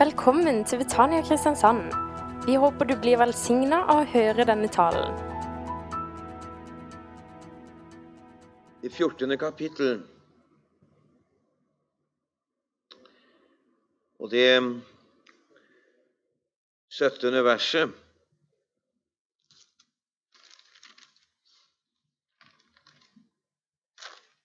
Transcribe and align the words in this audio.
Velkommen 0.00 0.64
til 0.64 0.78
Betania 0.78 1.20
Kristiansand. 1.20 1.92
Vi 2.46 2.54
håper 2.56 2.86
du 2.88 2.94
blir 3.02 3.18
velsigna 3.20 3.82
av 3.84 3.98
å 4.00 4.06
høre 4.08 4.46
denne 4.48 4.68
talen. 4.72 5.12
I 8.80 8.88
14. 8.88 9.34
kapittel. 9.42 10.00
Og 14.16 14.32
det 14.32 14.46
17. 16.88 17.36
verset. 17.44 17.92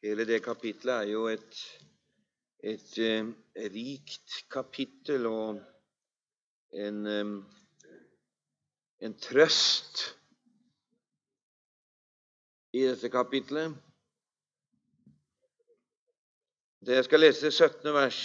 Hele 0.03 0.27
det 0.27 0.43
kapittelet 0.43 0.97
er 0.97 1.15
jo 1.15 1.29
et, 1.31 1.63
et, 2.65 2.97
eh, 2.97 3.25
rikt 3.69 4.39
kapittel 4.49 5.27
og 5.29 5.59
en, 6.73 7.05
eh, 7.07 7.33
en 9.05 9.13
trøst 9.21 10.01
i 12.73 12.81
dette 12.87 13.11
kapittelet. 13.13 13.75
Det 16.81 16.97
jeg 16.97 17.05
skal 17.05 17.19
lese 17.21 17.51
17. 17.51 17.93
vers. 17.93 18.19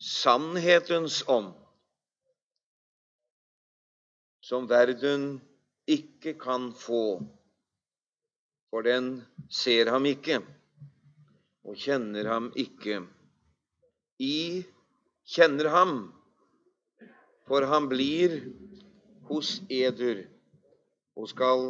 Sannhetens 0.00 1.22
ånd, 1.28 1.52
som 4.44 4.68
verden 4.68 5.40
ikke 5.88 6.34
kan 6.40 6.72
få, 6.76 7.20
for 8.68 8.84
den 8.84 9.16
ser 9.48 9.92
ham 9.92 10.04
ikke 10.08 10.42
og 11.64 11.78
kjenner 11.80 12.28
ham 12.28 12.50
ikke. 12.60 13.00
I 14.20 14.62
kjenner 15.34 15.70
ham, 15.72 15.94
for 17.48 17.66
han 17.68 17.88
blir 17.90 18.38
hos 19.28 19.56
eder 19.72 20.24
og 21.16 21.28
skal 21.32 21.66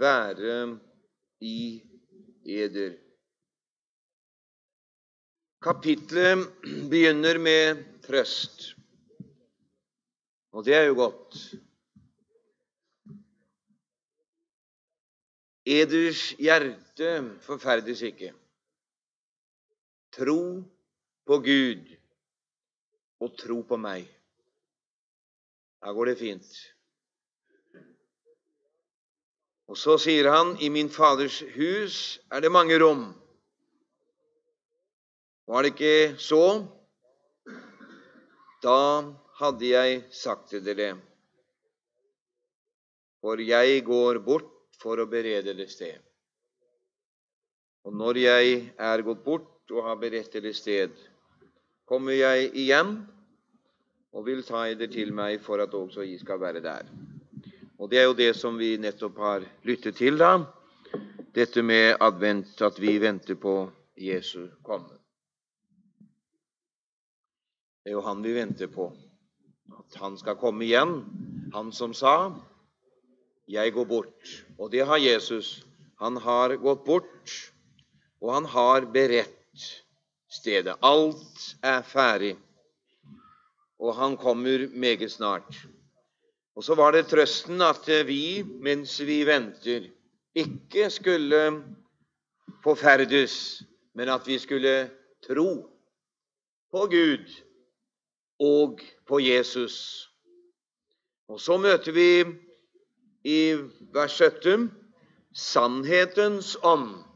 være 0.00 0.58
i 1.44 1.82
eder. 2.44 2.96
Kapitlet 5.64 6.44
begynner 6.92 7.38
med 7.40 7.84
trøst, 8.04 8.74
og 10.52 10.64
det 10.66 10.74
er 10.76 10.88
jo 10.90 10.98
godt. 10.98 11.38
Eders 15.64 16.34
hjerte 16.36 17.14
forferdes 17.40 18.02
ikke. 18.04 18.34
Tro 20.14 20.62
på 21.26 21.38
Gud 21.42 21.88
og 23.24 23.34
tro 23.40 23.62
på 23.66 23.78
meg. 23.80 24.06
Da 25.82 25.92
går 25.92 26.12
det 26.12 26.20
fint. 26.20 26.48
Og 29.68 29.78
så 29.80 29.96
sier 29.98 30.28
han, 30.30 30.54
i 30.60 30.68
min 30.70 30.90
Faders 30.92 31.40
hus 31.56 31.98
er 32.30 32.44
det 32.44 32.52
mange 32.52 32.76
rom. 32.80 33.08
Var 35.48 35.64
det 35.64 35.72
ikke 35.74 35.96
så, 36.20 36.44
da 38.64 38.78
hadde 39.40 39.68
jeg 39.68 40.02
sagt 40.14 40.52
til 40.52 40.64
dere. 40.64 40.94
For 43.24 43.40
jeg 43.40 43.82
går 43.84 44.20
bort 44.24 44.52
for 44.80 45.00
å 45.00 45.08
berede 45.08 45.56
det 45.56 45.70
sted. 45.72 45.98
Og 47.84 47.92
når 47.96 48.20
jeg 48.20 48.54
er 48.80 49.04
gått 49.04 49.24
bort 49.24 49.53
og 49.70 49.84
har 49.84 49.96
berettede 49.96 50.52
sted, 50.54 50.90
kommer 51.88 52.12
jeg 52.12 52.50
igjen 52.54 52.96
og 54.14 54.26
vil 54.26 54.42
ta 54.46 54.66
eder 54.70 54.90
til 54.92 55.12
meg 55.14 55.40
for 55.42 55.62
at 55.62 55.74
også 55.74 56.04
jeg 56.06 56.20
skal 56.20 56.40
være 56.40 56.62
der. 56.64 56.88
Og 57.78 57.90
Det 57.90 57.98
er 57.98 58.04
jo 58.04 58.14
det 58.14 58.36
som 58.36 58.58
vi 58.58 58.76
nettopp 58.76 59.16
har 59.18 59.44
lyttet 59.62 59.96
til, 59.96 60.18
da. 60.18 60.38
Dette 61.34 61.62
med 61.62 61.96
advent, 62.00 62.62
at 62.62 62.80
vi 62.80 62.98
venter 63.00 63.34
på 63.34 63.70
Jesu 63.96 64.46
komme. 64.62 64.94
Det 67.84 67.90
er 67.90 67.98
jo 67.98 68.04
han 68.06 68.22
vi 68.22 68.34
venter 68.34 68.70
på. 68.70 68.92
At 69.78 69.98
han 70.00 70.16
skal 70.18 70.38
komme 70.40 70.64
igjen. 70.64 71.04
Han 71.54 71.72
som 71.72 71.94
sa 71.94 72.32
'Jeg 73.48 73.72
går 73.72 73.84
bort'. 73.84 74.44
Og 74.58 74.72
det 74.72 74.86
har 74.86 74.96
Jesus. 74.96 75.66
Han 76.00 76.16
har 76.16 76.56
gått 76.56 76.84
bort, 76.84 77.52
og 78.20 78.34
han 78.34 78.44
har 78.44 78.80
beredt 78.92 79.43
stedet. 80.30 80.76
Alt 80.82 81.56
er 81.62 81.82
ferdig, 81.82 82.36
og 83.78 83.96
han 83.96 84.16
kommer 84.16 84.68
meget 84.74 85.12
snart. 85.12 85.56
Og 86.56 86.64
så 86.64 86.74
var 86.74 86.94
det 86.94 87.06
trøsten 87.10 87.62
at 87.62 87.88
vi, 88.06 88.42
mens 88.42 89.00
vi 89.02 89.24
venter, 89.26 89.88
ikke 90.34 90.90
skulle 90.90 91.64
forferdes, 92.62 93.62
men 93.94 94.08
at 94.08 94.26
vi 94.26 94.38
skulle 94.38 94.90
tro 95.26 95.50
på 96.70 96.86
Gud 96.90 97.26
og 98.40 98.80
på 99.06 99.20
Jesus. 99.20 100.08
Og 101.28 101.40
så 101.40 101.56
møter 101.56 101.92
vi 101.92 102.24
i 103.24 103.54
vers 103.94 104.12
17 104.12 104.70
sannhetens 105.34 106.56
ånd. 106.62 107.13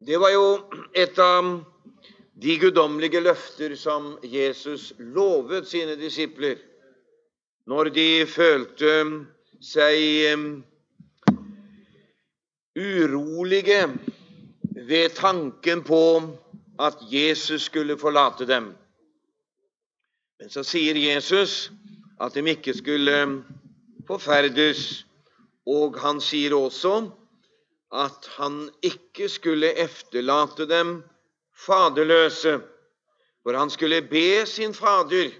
Det 0.00 0.18
var 0.20 0.30
jo 0.30 0.48
et 0.92 1.18
av 1.18 1.46
de 2.36 2.56
guddommelige 2.60 3.22
løfter 3.24 3.72
som 3.80 4.18
Jesus 4.28 4.90
lovet 4.98 5.68
sine 5.70 5.94
disipler 5.96 6.58
når 7.66 7.88
de 7.96 8.08
følte 8.28 8.92
seg 9.64 10.36
urolige 12.76 13.80
ved 14.86 15.16
tanken 15.16 15.80
på 15.86 16.02
at 16.76 17.00
Jesus 17.08 17.70
skulle 17.70 17.96
forlate 17.96 18.44
dem. 18.46 18.74
Men 20.36 20.52
så 20.52 20.60
sier 20.60 20.98
Jesus 21.00 21.70
at 22.20 22.36
de 22.36 22.44
ikke 22.52 22.76
skulle 22.76 23.16
forferdes, 24.06 25.06
og 25.66 25.96
han 26.04 26.20
sier 26.20 26.52
også 26.54 27.08
at 27.92 28.30
han 28.36 28.70
ikke 28.82 29.28
skulle 29.28 29.72
efterlate 29.78 30.68
dem 30.68 31.04
faderløse, 31.66 32.60
for 33.42 33.58
han 33.58 33.70
skulle 33.70 34.02
be 34.02 34.46
sin 34.46 34.74
fader, 34.74 35.30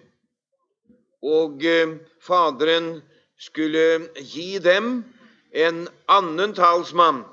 og 1.23 1.65
eh, 1.65 1.97
Faderen 2.21 3.03
skulle 3.39 4.09
gi 4.19 4.59
dem 4.59 5.05
en 5.55 5.89
annen 6.09 6.55
talsmann 6.55 7.25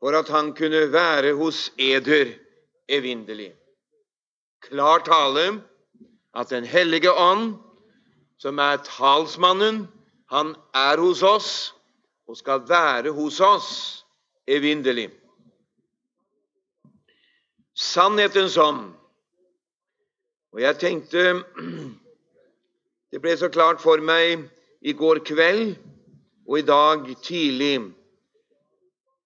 for 0.00 0.16
at 0.16 0.28
han 0.32 0.54
kunne 0.56 0.92
være 0.92 1.34
hos 1.36 1.72
eder 1.78 2.32
evinnelig. 2.88 3.52
Klar 4.60 4.98
tale 5.04 5.62
at 6.34 6.50
Den 6.50 6.64
hellige 6.64 7.12
ånd, 7.12 7.56
som 8.38 8.58
er 8.58 8.76
talsmannen, 8.76 9.88
han 10.30 10.54
er 10.74 10.96
hos 11.00 11.22
oss 11.22 11.74
og 12.28 12.36
skal 12.36 12.62
være 12.68 13.10
hos 13.10 13.40
oss 13.40 13.99
evinnelig. 14.46 15.10
Sannhetens 17.74 18.56
ånd. 18.56 18.92
Og 20.52 20.60
jeg 20.60 20.78
tenkte 20.78 21.26
Det 23.10 23.18
ble 23.18 23.32
så 23.34 23.48
klart 23.50 23.80
for 23.82 23.98
meg 24.06 24.44
i 24.86 24.92
går 24.94 25.18
kveld 25.26 25.72
og 26.46 26.60
i 26.60 26.62
dag 26.62 27.08
tidlig 27.26 27.80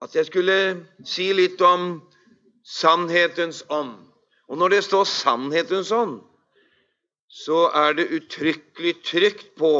at 0.00 0.16
jeg 0.16 0.28
skulle 0.28 0.56
si 1.04 1.26
litt 1.36 1.60
om 1.60 1.98
sannhetens 2.64 3.62
ånd. 3.68 3.94
Og 4.48 4.58
når 4.60 4.74
det 4.74 4.82
står 4.84 5.04
sannhetens 5.08 5.92
ånd, 5.92 6.18
så 7.28 7.66
er 7.76 7.96
det 7.96 8.10
uttrykkelig 8.16 8.94
trykt 9.04 9.52
på 9.60 9.72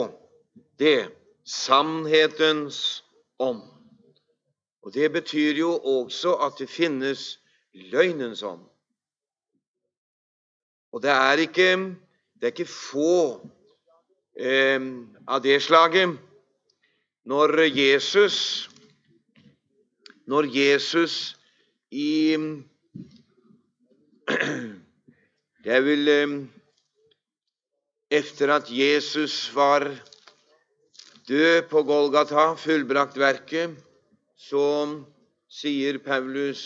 det 0.81 1.09
sannhetens 1.49 3.05
ånd. 3.39 3.63
Og 4.85 4.95
Det 4.95 5.13
betyr 5.13 5.57
jo 5.57 5.79
også 5.79 6.35
at 6.45 6.59
det 6.59 6.69
finnes 6.69 7.41
løgnens 7.73 8.43
ånd. 8.43 8.61
Og 10.93 11.03
det 11.03 11.11
er 11.11 11.41
ikke, 11.41 11.77
det 12.37 12.43
er 12.43 12.53
ikke 12.53 12.69
få 12.69 13.41
eh, 14.37 14.81
av 15.27 15.41
det 15.43 15.63
slaget. 15.63 16.19
Når 17.25 17.65
Jesus 17.73 18.71
Når 20.27 20.47
Jesus 20.49 21.37
i 21.91 22.37
vel 25.65 26.09
eh, 26.09 26.29
etter 28.11 28.49
at 28.55 28.71
Jesus 28.73 29.55
var 29.55 29.89
død 31.29 31.69
på 31.69 31.83
Golgata, 31.83 32.55
fullbrakt 32.57 33.19
verket, 33.21 33.77
så 34.45 34.65
sier 35.49 35.99
Paulus 36.05 36.63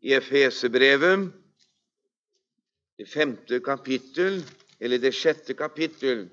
i 0.00 0.14
Efesebrevet 0.16 1.28
det 3.00 3.08
femte 3.08 3.60
kapittel, 3.64 4.42
eller 4.80 5.00
det 5.00 5.14
sjette 5.16 5.56
kapittel, 5.56 6.26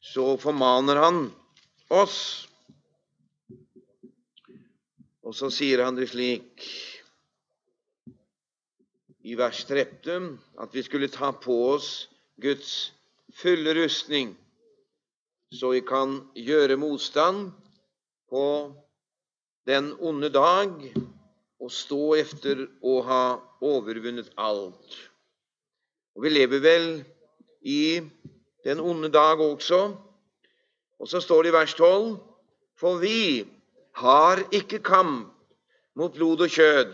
så 0.00 0.36
formaner 0.40 1.00
han 1.00 1.20
oss. 1.92 2.18
Og 5.24 5.36
så 5.36 5.48
sier 5.52 5.84
han 5.84 5.96
det 5.96 6.10
slik 6.12 6.64
i 9.24 9.36
vers 9.36 9.62
13 9.68 10.30
at 10.60 10.76
vi 10.76 10.84
skulle 10.84 11.12
ta 11.12 11.32
på 11.32 11.56
oss 11.70 12.08
Guds 12.40 12.92
fulle 13.36 13.74
rustning, 13.76 14.32
så 15.52 15.72
vi 15.72 15.80
kan 15.84 16.18
gjøre 16.36 16.80
motstand 16.80 17.50
på 18.28 18.44
den 19.70 19.92
onde 20.00 20.32
dag 20.34 20.72
og 21.60 21.70
stå 21.70 22.14
efter 22.18 22.64
å 22.82 22.96
ha 23.06 23.22
overvunnet 23.62 24.32
alt. 24.40 24.96
Og 26.16 26.24
Vi 26.24 26.32
lever 26.32 26.62
vel 26.64 26.88
i 27.62 28.00
den 28.66 28.80
onde 28.80 29.12
dag 29.12 29.40
også. 29.40 29.94
Og 31.00 31.08
så 31.08 31.20
står 31.20 31.42
det 31.42 31.52
i 31.52 31.56
vers 31.58 31.74
12.: 31.78 32.18
For 32.80 32.98
vi 32.98 33.46
har 34.00 34.42
ikke 34.52 34.82
kamp 34.82 35.30
mot 35.96 36.12
blod 36.14 36.40
og 36.44 36.50
kjød, 36.50 36.92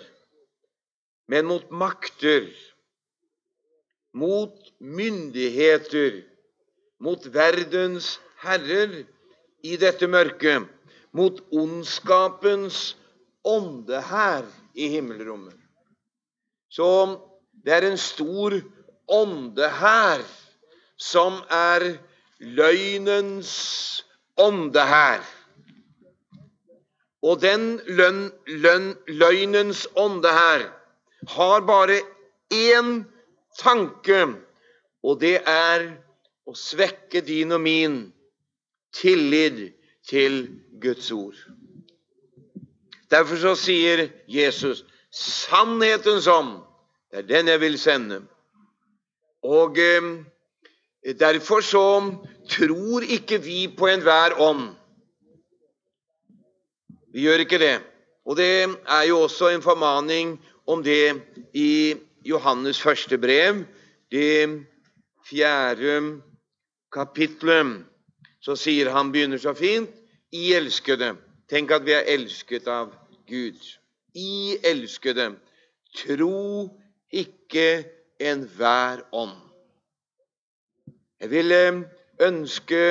men 1.28 1.46
mot 1.46 1.70
makter, 1.70 2.48
mot 4.12 4.72
myndigheter, 4.78 6.22
mot 6.98 7.26
verdens 7.34 8.16
herrer 8.42 9.04
i 9.62 9.76
dette 9.76 10.08
mørket, 10.10 10.66
mot 11.16 11.40
ondskapens 11.52 12.96
ånde 13.46 14.00
her 14.10 14.44
i 14.74 14.88
himmelrommet. 14.92 15.56
Så 16.68 16.88
det 17.64 17.72
er 17.72 17.86
en 17.88 17.98
stor 18.00 18.58
ånde 19.08 19.70
her 19.80 20.24
som 21.00 21.40
er 21.52 21.86
løgnens 22.40 23.54
ånde 24.36 24.84
her. 24.90 25.22
Og 27.22 27.40
den 27.42 27.78
løn, 27.88 28.26
løn, 28.46 28.90
løgnens 29.08 29.86
ånde 29.96 30.30
her 30.30 30.66
har 31.32 31.64
bare 31.66 32.00
én 32.52 33.06
tanke, 33.58 34.20
og 35.02 35.20
det 35.20 35.40
er 35.48 35.88
å 36.46 36.54
svekke 36.54 37.24
din 37.26 37.56
og 37.56 37.64
min 37.64 37.96
tillit 38.94 39.75
til 40.08 40.60
Guds 40.82 41.10
ord. 41.12 41.34
Derfor 43.10 43.36
så 43.36 43.54
sier 43.58 44.08
Jesus 44.28 44.84
sannhetens 45.14 46.26
ånd, 46.26 46.58
det 47.10 47.22
er 47.22 47.28
den 47.28 47.48
jeg 47.48 47.60
vil 47.60 47.78
sende. 47.78 48.20
Og 49.46 49.78
eh, 49.78 50.24
derfor 51.18 51.60
så 51.60 51.86
tror 52.50 53.06
ikke 53.06 53.38
vi 53.42 53.66
på 53.78 53.86
enhver 53.86 54.34
ånd. 54.40 54.74
Vi 57.14 57.24
gjør 57.24 57.46
ikke 57.46 57.58
det. 57.62 57.76
Og 58.26 58.36
det 58.36 58.66
er 58.66 59.02
jo 59.08 59.20
også 59.20 59.48
en 59.48 59.62
formaning 59.62 60.36
om 60.66 60.82
det 60.82 61.22
i 61.54 61.94
Johannes 62.26 62.82
første 62.82 63.18
brev, 63.18 63.64
det 64.10 64.66
fjerde 65.30 66.20
kapitlet. 66.92 67.84
Så 68.40 68.56
sier 68.58 68.90
han, 68.94 69.12
begynner 69.12 69.40
så 69.42 69.54
fint, 69.56 69.90
i 70.32 70.52
elskede. 70.54 71.14
Tenk 71.50 71.72
at 71.74 71.84
vi 71.86 71.94
er 71.96 72.08
elsket 72.16 72.68
av 72.70 72.92
Gud. 73.30 73.58
I 74.14 74.56
elskede. 74.66 75.32
Tro 75.96 76.68
ikke 77.12 77.86
enhver 78.20 79.04
ånd. 79.12 79.36
Jeg 81.20 81.30
ville 81.30 81.60
ønske 82.20 82.82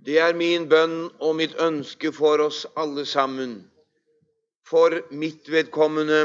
Det 0.00 0.16
er 0.18 0.32
min 0.34 0.64
bønn 0.68 1.10
og 1.20 1.34
mitt 1.36 1.52
ønske 1.60 2.08
for 2.16 2.40
oss 2.40 2.64
alle 2.80 3.04
sammen 3.06 3.58
for 4.70 4.94
mitt 5.10 5.50
vedkommende 5.50 6.20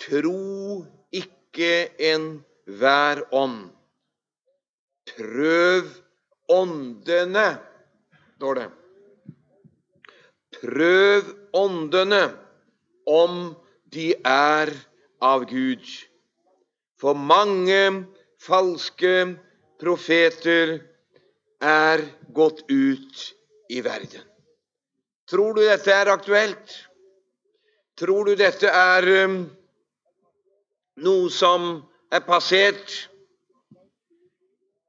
tro 0.00 0.84
ikke 1.12 1.72
enhver 2.12 3.22
ånd. 3.32 3.70
Prøv 5.10 5.88
åndene, 6.50 7.46
står 8.36 8.60
det. 8.60 8.68
Prøv 10.60 11.34
åndene 11.56 12.22
om 13.06 13.54
de 13.94 14.12
er 14.26 14.72
av 15.22 15.46
Gud. 15.50 15.84
For 17.00 17.16
mange 17.16 18.04
falske 18.40 19.14
profeter 19.80 20.78
er 21.60 22.04
gått 22.36 22.64
ut 22.68 23.24
i 23.70 23.80
verden. 23.84 24.24
Tror 25.30 25.54
du 25.54 25.62
dette 25.62 25.94
er 25.94 26.10
aktuelt? 26.10 26.74
Tror 28.00 28.26
du 28.26 28.34
dette 28.34 28.66
er 28.66 29.06
um, 29.26 29.42
noe 31.04 31.30
som 31.32 31.70
er 32.10 32.24
passert? 32.26 33.09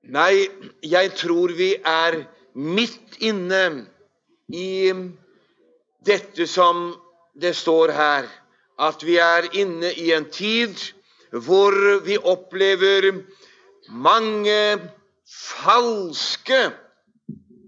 Nei, 0.01 0.48
jeg 0.81 1.12
tror 1.13 1.51
vi 1.53 1.75
er 1.77 2.24
midt 2.57 3.19
inne 3.21 3.86
i 4.50 4.89
dette 6.01 6.48
som 6.50 6.88
det 7.38 7.53
står 7.56 7.94
her, 7.94 8.25
at 8.81 9.06
vi 9.06 9.19
er 9.21 9.45
inne 9.53 9.92
i 9.94 10.09
en 10.15 10.25
tid 10.33 10.74
hvor 11.30 12.01
vi 12.01 12.18
opplever 12.18 13.12
mange 13.94 14.81
falske 15.30 16.71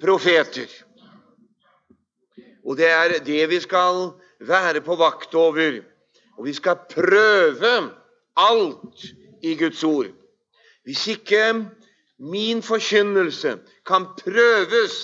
profeter. 0.01 0.67
Og 2.65 2.77
det 2.81 2.89
er 2.89 3.19
det 3.23 3.45
vi 3.51 3.61
skal 3.61 4.09
være 4.41 4.81
på 4.81 4.97
vakt 4.97 5.35
over. 5.35 5.83
Og 6.37 6.45
vi 6.49 6.53
skal 6.57 6.81
prøve 6.89 7.93
alt 8.35 9.05
i 9.43 9.53
Guds 9.59 9.83
ord. 9.83 10.09
Hvis 10.83 11.07
ikke 11.07 11.69
min 12.23 12.61
forkynnelse 12.63 13.57
kan 13.85 14.07
prøves 14.19 14.95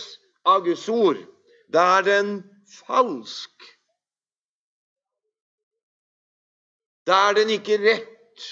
av 0.48 0.64
Guds 0.64 0.88
ord, 0.90 1.20
da 1.68 1.84
er 1.98 2.08
den 2.08 2.32
falsk. 2.86 3.68
Da 7.08 7.18
er 7.30 7.40
den 7.42 7.52
ikke 7.58 7.80
rett. 7.82 8.48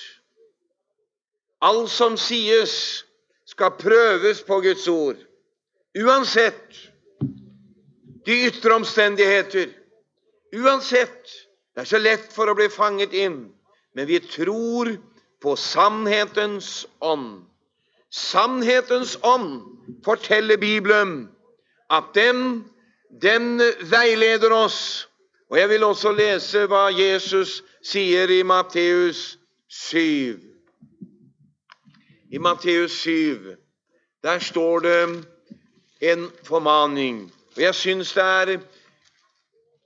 Alt 1.62 1.90
som 1.94 2.18
sies, 2.20 3.04
skal 3.48 3.78
prøves 3.80 4.44
på 4.46 4.60
Guds 4.62 4.88
ord. 4.92 5.18
Uansett 5.98 6.76
de 8.28 8.36
ytre 8.50 8.76
omstendigheter. 8.76 9.70
Uansett. 10.56 11.30
Det 11.74 11.86
er 11.86 11.88
så 11.88 12.00
lett 12.02 12.34
for 12.36 12.50
å 12.50 12.56
bli 12.58 12.68
fanget 12.74 13.14
inn. 13.16 13.46
Men 13.96 14.10
vi 14.10 14.20
tror 14.20 14.92
på 15.40 15.56
sannhetens 15.56 16.84
ånd. 17.00 17.46
Sannhetens 18.12 19.18
ånd 19.24 19.62
forteller 20.06 20.58
Bibelen 20.58 21.30
at 21.90 22.04
den, 22.16 22.66
den 23.22 23.62
veileder 23.82 24.54
oss. 24.54 25.10
Og 25.50 25.58
Jeg 25.58 25.70
vil 25.70 25.84
også 25.84 26.12
lese 26.12 26.66
hva 26.68 26.88
Jesus 26.92 27.62
sier 27.84 28.32
i 28.32 28.42
Matteus 28.44 29.38
7. 29.70 30.40
I 32.32 32.38
Matteus 32.38 32.92
7 32.92 33.56
der 34.24 34.40
står 34.40 34.80
det 34.80 35.26
en 36.02 36.32
formaning. 36.44 37.34
Og 37.56 37.62
Jeg 37.62 37.76
syns 37.76 38.14
det 38.14 38.24
er 38.24 38.58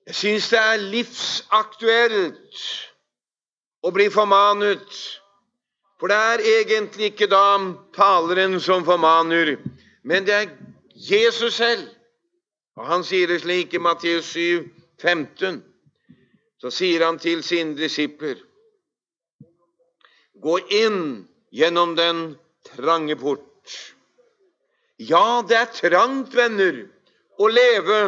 jeg 0.08 0.16
syns 0.16 0.50
det 0.50 0.60
er 0.60 0.78
livsaktuelt 0.78 2.62
å 3.86 3.92
bli 3.94 4.08
formanet. 4.12 4.98
For 6.02 6.10
det 6.10 6.18
er 6.18 6.42
egentlig 6.58 7.12
ikke 7.12 7.28
da 7.30 7.62
taleren 7.94 8.56
som 8.60 8.82
formaner, 8.82 9.60
men 10.02 10.26
det 10.26 10.34
er 10.34 10.48
Jesus 10.98 11.60
selv. 11.62 11.84
Og 12.74 12.88
Han 12.90 13.04
sier 13.06 13.30
det 13.30 13.44
slik 13.44 13.76
i 13.78 13.82
Matteus 13.82 14.32
7, 14.34 14.66
15. 14.98 15.60
Så 16.58 16.72
sier 16.74 17.06
han 17.06 17.20
til 17.22 17.44
sine 17.46 17.78
disipler 17.78 18.40
Gå 20.42 20.58
inn 20.74 21.28
gjennom 21.54 21.94
den 21.94 22.22
trange 22.66 23.14
port. 23.22 23.76
Ja, 24.98 25.44
det 25.46 25.60
er 25.60 25.70
trangt, 25.76 26.34
venner, 26.34 26.88
å 27.38 27.46
leve 27.46 28.00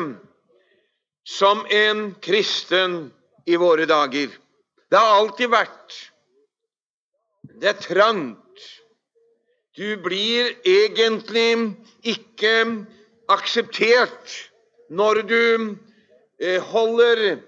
som 1.30 1.62
en 1.70 2.08
kristen 2.26 3.12
i 3.46 3.60
våre 3.62 3.86
dager. 3.86 4.34
Det 4.90 4.98
har 4.98 5.20
alltid 5.20 5.54
vært. 5.54 6.00
Det 7.62 7.70
er 7.70 7.80
trangt. 7.82 8.40
Du 9.78 9.98
blir 10.04 10.52
egentlig 10.66 11.76
ikke 12.04 12.86
akseptert 13.30 14.36
når 14.90 15.22
du 15.30 15.78
eh, 16.40 16.62
holder 16.62 17.40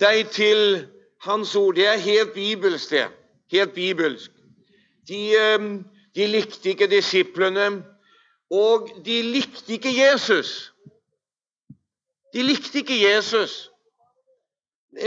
deg 0.00 0.30
til 0.32 0.86
Hans 1.24 1.56
ord. 1.56 1.74
Det 1.76 1.86
er 1.86 2.00
helt 2.00 2.32
bibelsk, 2.32 2.90
det. 2.90 3.08
helt 3.52 3.74
bibelsk. 3.74 4.30
De, 5.08 5.36
eh, 5.36 5.68
de 6.14 6.26
likte 6.26 6.70
ikke 6.70 6.86
disiplene, 6.86 7.84
og 8.50 8.88
de 9.04 9.22
likte 9.22 9.72
ikke 9.72 9.92
Jesus. 9.92 10.72
De 12.34 12.42
likte 12.42 12.78
ikke 12.78 13.00
Jesus. 13.02 13.70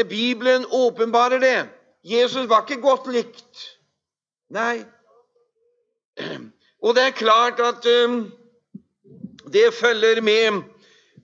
Bibelen 0.09 0.65
åpenbarer 0.71 1.39
det. 1.39 1.69
Jesus 2.03 2.49
var 2.49 2.65
ikke 2.67 2.81
godt 2.81 3.11
likt. 3.11 3.76
Nei. 4.53 4.85
Og 6.83 6.95
det 6.95 7.03
er 7.03 7.17
klart 7.17 7.59
at 7.59 7.87
um, 8.05 8.19
det 9.51 9.73
følger 9.73 10.21
med. 10.21 10.63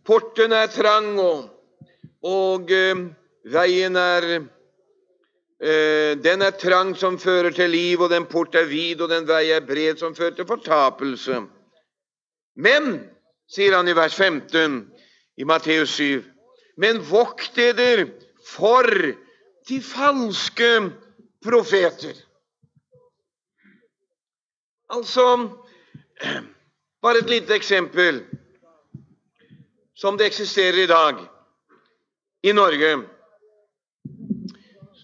Porten 0.03 0.51
er 0.51 0.67
trang, 0.67 1.13
og, 1.19 1.45
og 2.23 2.73
um, 2.91 3.05
veien 3.47 3.95
er 3.95 4.27
uh, 4.41 6.11
Den 6.19 6.43
er 6.43 6.57
trang 6.59 6.91
som 6.99 7.19
fører 7.19 7.55
til 7.55 7.71
liv, 7.71 8.01
og 8.01 8.11
den 8.11 8.27
port 8.27 8.55
er 8.59 8.67
vid, 8.67 9.01
og 9.01 9.09
den 9.09 9.27
vei 9.27 9.47
er 9.55 9.63
bred 9.63 10.01
som 10.01 10.15
fører 10.15 10.35
til 10.35 10.49
fortapelse. 10.49 11.39
Men, 12.59 12.91
sier 13.47 13.77
han 13.77 13.87
i 13.87 13.95
vers 13.95 14.15
15 14.19 14.81
i 15.39 15.47
Matteus 15.47 15.95
7, 15.95 16.23
men 16.77 16.99
vokt 17.07 17.55
dere 17.55 18.09
for 18.43 18.83
de 19.69 19.79
falske 19.79 20.69
profeter. 21.43 22.17
Altså 24.93 25.49
Bare 27.01 27.17
et 27.17 27.29
lite 27.29 27.55
eksempel 27.55 28.21
som 29.95 30.17
det 30.17 30.25
eksisterer 30.25 30.83
i 30.83 30.87
dag 30.87 31.15
i 32.43 32.51
Norge. 32.51 32.91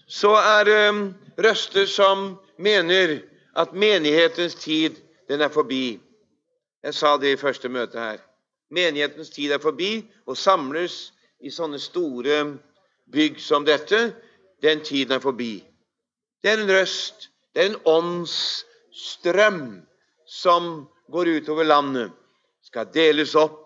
Så 0.06 0.30
er 0.34 0.70
um, 0.88 1.14
røster 1.38 1.86
som 1.86 2.38
mener 2.58 3.18
at 3.56 3.72
menighetens 3.72 4.54
tid, 4.54 4.96
den 5.28 5.40
er 5.40 5.48
forbi. 5.48 6.00
Jeg 6.82 6.94
sa 6.94 7.16
det 7.16 7.32
i 7.32 7.40
første 7.40 7.68
møte 7.68 7.98
her. 7.98 8.18
Menighetens 8.70 9.30
tid 9.30 9.52
er 9.52 9.58
forbi 9.58 10.06
og 10.26 10.36
samles 10.36 11.12
i 11.40 11.50
sånne 11.50 11.78
store 11.78 12.44
bygg 13.12 13.42
som 13.42 13.66
dette. 13.66 14.14
Den 14.62 14.84
tiden 14.84 15.18
er 15.18 15.20
forbi. 15.20 15.64
Det 16.42 16.50
er 16.50 16.62
en 16.62 16.72
røst, 16.78 17.30
det 17.54 17.64
er 17.64 17.74
en 17.74 17.82
åndsstrøm 18.90 19.82
som 20.26 20.88
går 21.08 21.26
utover 21.26 21.64
landet. 21.64 22.10
Skal 22.62 22.90
deles 22.92 23.34
opp, 23.34 23.58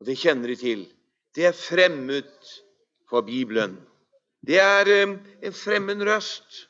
og 0.00 0.06
det 0.06 0.18
kjenner 0.18 0.48
de 0.48 0.56
til. 0.56 0.86
Det 1.34 1.46
er 1.46 1.52
fremmed 1.52 2.28
for 3.08 3.22
Bibelen. 3.22 3.78
Det 4.46 4.58
er 4.58 4.88
um, 5.04 5.18
en 5.42 5.52
fremmed 5.52 6.02
røst. 6.02 6.66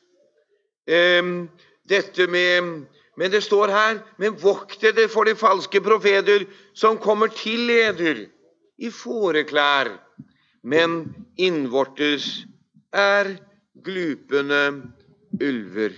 Um, 0.91 1.49
dette 1.89 2.27
med 2.27 2.87
Men 3.17 3.31
det 3.31 3.43
står 3.43 3.69
her 3.69 3.99
Men 4.19 4.37
vokt 4.39 4.81
dere 4.81 5.09
for 5.09 5.25
de 5.25 5.35
falske 5.37 5.81
profeter 5.81 6.47
som 6.75 6.99
kommer 6.99 7.29
til 7.29 7.67
leder 7.67 8.27
i 8.79 8.89
fåreklær, 8.91 9.91
men 10.65 11.13
innvortes 11.37 12.47
er 12.93 13.37
glupende 13.85 14.89
ulver. 15.37 15.93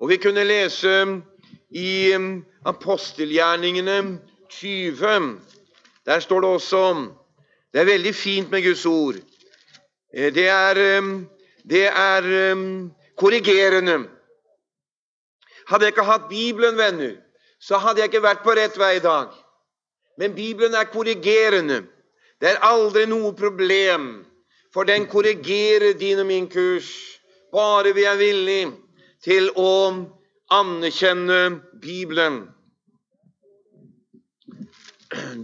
Og 0.00 0.08
vi 0.08 0.16
kunne 0.20 0.44
lese 0.44 1.22
i 1.70 2.14
um, 2.14 2.44
apostelgjerningene 2.68 4.18
20. 4.50 5.38
Der 6.06 6.20
står 6.20 6.40
det 6.40 6.50
også 6.50 7.06
Det 7.72 7.80
er 7.80 7.84
veldig 7.84 8.14
fint 8.14 8.50
med 8.50 8.62
Guds 8.62 8.86
ord. 8.86 9.14
Eh, 10.14 10.34
det 10.34 10.48
er, 10.48 10.98
um, 10.98 11.28
det 11.70 11.86
er 11.86 12.52
um, 12.52 12.92
korrigerende. 13.16 14.08
Hadde 15.68 15.84
jeg 15.84 15.92
ikke 15.92 16.04
hatt 16.04 16.28
Bibelen, 16.28 16.76
venner, 16.76 17.16
så 17.60 17.76
hadde 17.76 18.00
jeg 18.00 18.12
ikke 18.12 18.22
vært 18.22 18.44
på 18.44 18.54
rett 18.54 18.78
vei 18.78 18.96
i 18.96 19.02
dag. 19.02 19.32
Men 20.18 20.34
Bibelen 20.34 20.74
er 20.74 20.84
korrigerende. 20.92 21.82
Det 22.40 22.52
er 22.52 22.62
aldri 22.64 23.06
noe 23.06 23.32
problem, 23.34 24.24
for 24.72 24.84
den 24.84 25.08
korrigerer 25.08 25.98
din 25.98 26.20
og 26.20 26.26
min 26.26 26.48
kurs. 26.48 26.92
Bare 27.52 27.92
vi 27.96 28.04
er 28.04 28.16
villige 28.16 28.85
til 29.26 29.50
å 29.58 29.72
anerkjenne 30.54 31.40
Bibelen. 31.82 32.44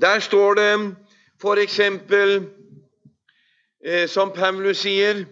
Der 0.03 0.23
står 0.23 0.55
det 0.59 0.71
f.eks., 1.43 1.79
eh, 3.83 4.07
som 4.09 4.33
Paulus 4.35 4.83
sier 4.87 5.27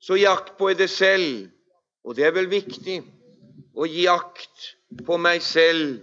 Så 0.00 0.16
jakt 0.16 0.54
på 0.56 0.70
det 0.72 0.88
selv. 0.90 1.50
Og 2.04 2.16
det 2.16 2.24
er 2.24 2.32
vel 2.32 2.46
viktig 2.48 3.02
å 3.76 3.84
gi 3.84 4.06
akt 4.08 4.70
på 5.06 5.18
meg 5.20 5.42
selv 5.44 5.98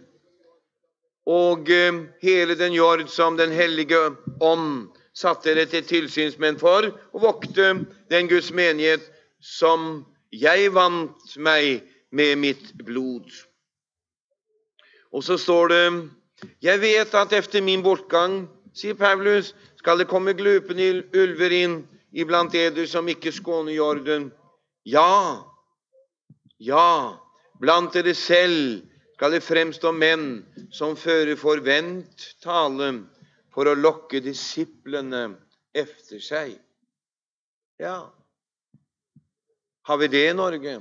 og 1.27 1.69
eh, 1.69 2.03
hele 2.23 2.55
den 2.55 2.73
jord 2.73 3.09
som 3.11 3.37
Den 3.37 3.51
hellige 3.51 3.99
ånd 4.39 4.93
satte 5.17 5.49
dere 5.49 5.65
til 5.65 5.83
tilsynsmenn 5.83 6.59
for, 6.61 6.91
og 7.11 7.23
vokte 7.23 7.71
den 8.11 8.29
Guds 8.29 8.51
menighet 8.53 9.01
som 9.41 10.05
jeg 10.31 10.71
vant 10.73 11.35
meg 11.37 11.83
med 12.11 12.37
mitt 12.41 12.71
blod. 12.85 13.27
Og 15.11 15.23
så 15.23 15.37
står 15.37 15.67
det 15.73 15.83
Jeg 16.61 16.81
vet 16.81 17.13
at 17.15 17.33
efter 17.33 17.61
min 17.61 17.81
bortgang, 17.83 18.47
sier 18.73 18.93
Paulus, 18.93 19.55
skal 19.77 19.97
det 19.97 20.07
komme 20.07 20.35
glupende 20.37 21.03
ulver 21.17 21.51
inn 21.51 21.79
iblant 22.13 22.53
eder 22.53 22.85
som 22.85 23.07
ikke 23.09 23.31
skåner 23.33 23.73
jorden. 23.73 24.29
Ja, 24.85 25.41
ja, 26.59 27.17
blant 27.59 27.93
dere 27.97 28.13
selv 28.13 28.83
skal 29.17 29.33
det 29.33 29.41
fremstå 29.45 29.91
menn 29.97 30.43
som 30.69 30.93
fører 30.97 31.35
forvent 31.39 32.27
tale 32.43 32.91
for 33.53 33.65
å 33.65 33.73
lokke 33.77 34.21
disiplene 34.21 35.31
efter 35.73 36.21
seg. 36.21 36.53
Ja, 37.81 38.09
har 39.87 39.97
vi 39.97 40.07
det 40.07 40.29
i 40.29 40.35
Norge? 40.35 40.79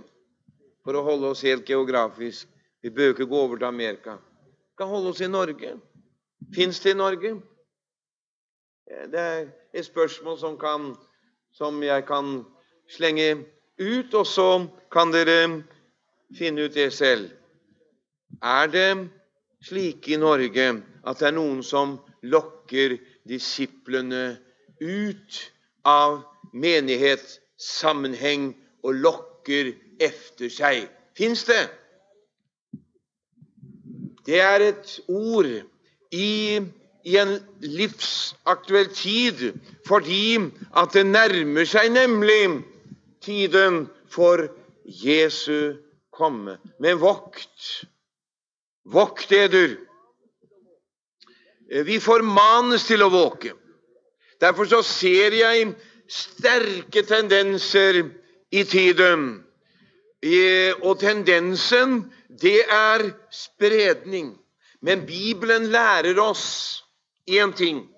For 0.82 0.98
å 0.98 1.04
holde 1.06 1.28
oss 1.30 1.44
helt 1.46 1.68
geografisk. 1.70 2.48
Vi 2.82 2.90
bør 2.90 3.12
ikke 3.12 3.28
gå 3.30 3.38
over 3.38 3.60
til 3.60 3.68
Amerika. 3.68 4.16
Vi 4.18 4.80
kan 4.80 4.90
holde 4.90 5.12
oss 5.12 5.22
i 5.22 5.28
Norge. 5.30 5.76
Fins 6.54 6.80
det 6.82 6.96
i 6.96 6.98
Norge? 6.98 7.36
Det 9.12 9.22
er 9.22 9.46
et 9.70 9.86
spørsmål 9.86 10.40
som, 10.42 10.58
kan, 10.58 10.90
som 11.54 11.78
jeg 11.86 12.02
kan 12.10 12.42
slenge 12.90 13.44
ut, 13.78 14.10
og 14.10 14.26
så 14.26 14.48
kan 14.90 15.14
dere 15.14 15.38
finne 16.34 16.66
ut 16.66 16.74
det 16.74 16.90
selv. 16.98 17.30
Er 18.42 18.66
det 18.74 18.90
slik 19.62 20.10
i 20.10 20.18
Norge 20.18 20.68
at 21.06 21.22
det 21.22 21.30
er 21.30 21.38
noen 21.38 21.62
som 21.62 22.00
lokker 22.26 22.98
disiplene 23.22 24.40
ut 24.82 25.42
av 25.86 26.24
menighet, 26.50 27.22
sammenheng 27.54 28.50
og 28.84 28.94
lokker 28.94 29.72
efter 30.02 30.52
seg. 30.52 30.86
Fins 31.16 31.44
det? 31.48 31.64
Det 34.26 34.40
er 34.42 34.64
et 34.72 34.92
ord 35.08 35.48
i, 36.12 36.58
i 37.06 37.16
en 37.20 37.36
livsaktuell 37.62 38.90
tid 38.94 39.52
fordi 39.86 40.36
at 40.76 40.96
det 40.96 41.06
nærmer 41.06 41.68
seg 41.68 41.92
nemlig 41.94 42.40
tiden 43.22 43.86
for 44.10 44.48
Jesu 44.84 45.76
komme. 46.10 46.58
Men 46.82 46.98
vokt, 47.00 47.84
vokt 48.84 49.32
eder. 49.32 49.76
Vi 51.86 51.98
formanes 52.02 52.86
til 52.86 53.02
å 53.02 53.10
våke. 53.10 53.54
Derfor 54.40 54.68
så 54.70 54.82
ser 54.86 55.34
jeg 55.34 55.72
sterke 56.10 57.02
tendenser 57.06 58.04
i 58.50 58.64
tiden. 58.64 59.44
Og 60.82 60.98
tendensen, 61.00 62.12
det 62.40 62.60
er 62.70 63.10
spredning. 63.30 64.38
Men 64.80 65.06
Bibelen 65.06 65.66
lærer 65.66 66.20
oss 66.20 66.84
én 67.30 67.52
ting. 67.56 67.88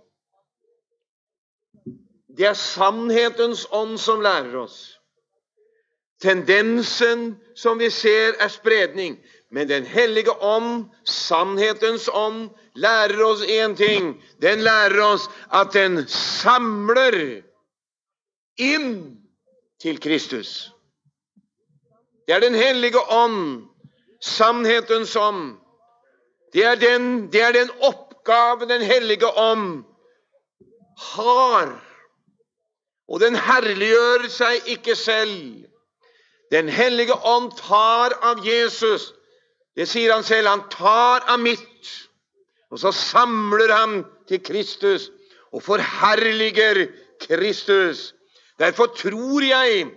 Det 2.39 2.47
er 2.47 2.55
sannhetens 2.55 3.67
ånd 3.71 3.99
som 3.99 4.21
lærer 4.21 4.57
oss. 4.57 4.99
Tendensen 6.23 7.37
som 7.57 7.79
vi 7.79 7.91
ser, 7.91 8.35
er 8.39 8.49
spredning. 8.49 9.19
Men 9.51 9.69
Den 9.69 9.87
hellige 9.87 10.31
ånd, 10.43 10.85
sannhetens 11.05 12.09
ånd, 12.13 12.51
lærer 12.75 13.23
oss 13.25 13.43
én 13.43 13.77
ting. 13.77 14.23
Den 14.43 14.61
lærer 14.63 15.01
oss 15.03 15.29
at 15.53 15.73
den 15.73 16.07
samler 16.09 17.43
inn 18.59 19.18
til 19.83 20.01
Kristus. 20.01 20.71
Det 22.27 22.35
er 22.35 22.41
Den 22.41 22.55
hellige 22.55 23.01
ånd, 23.11 23.69
sannhetens 24.21 25.17
ånd. 25.17 25.57
Det 26.53 26.65
er 26.65 26.75
den, 26.75 27.33
det 27.33 27.43
er 27.43 27.53
den 27.53 27.71
oppgave 27.81 28.69
Den 28.69 28.83
hellige 28.83 29.27
ånd 29.27 29.85
har. 30.99 31.85
Og 33.09 33.21
den 33.21 33.37
herliggjør 33.37 34.29
seg 34.29 34.67
ikke 34.67 34.97
selv. 34.97 35.65
Den 36.53 36.69
hellige 36.69 37.15
ånd 37.15 37.53
tar 37.57 38.13
av 38.23 38.45
Jesus. 38.47 39.13
Det 39.77 39.89
sier 39.89 40.13
han 40.13 40.25
selv. 40.25 40.49
Han 40.49 40.69
tar 40.73 41.25
av 41.29 41.41
mitt. 41.41 41.93
Og 42.71 42.81
så 42.83 42.93
samler 42.93 43.73
han 43.73 44.03
til 44.29 44.43
Kristus 44.45 45.09
og 45.53 45.63
forherliger 45.65 46.87
Kristus. 47.25 48.13
Derfor 48.59 48.87
tror 48.87 49.43
jeg 49.43 49.91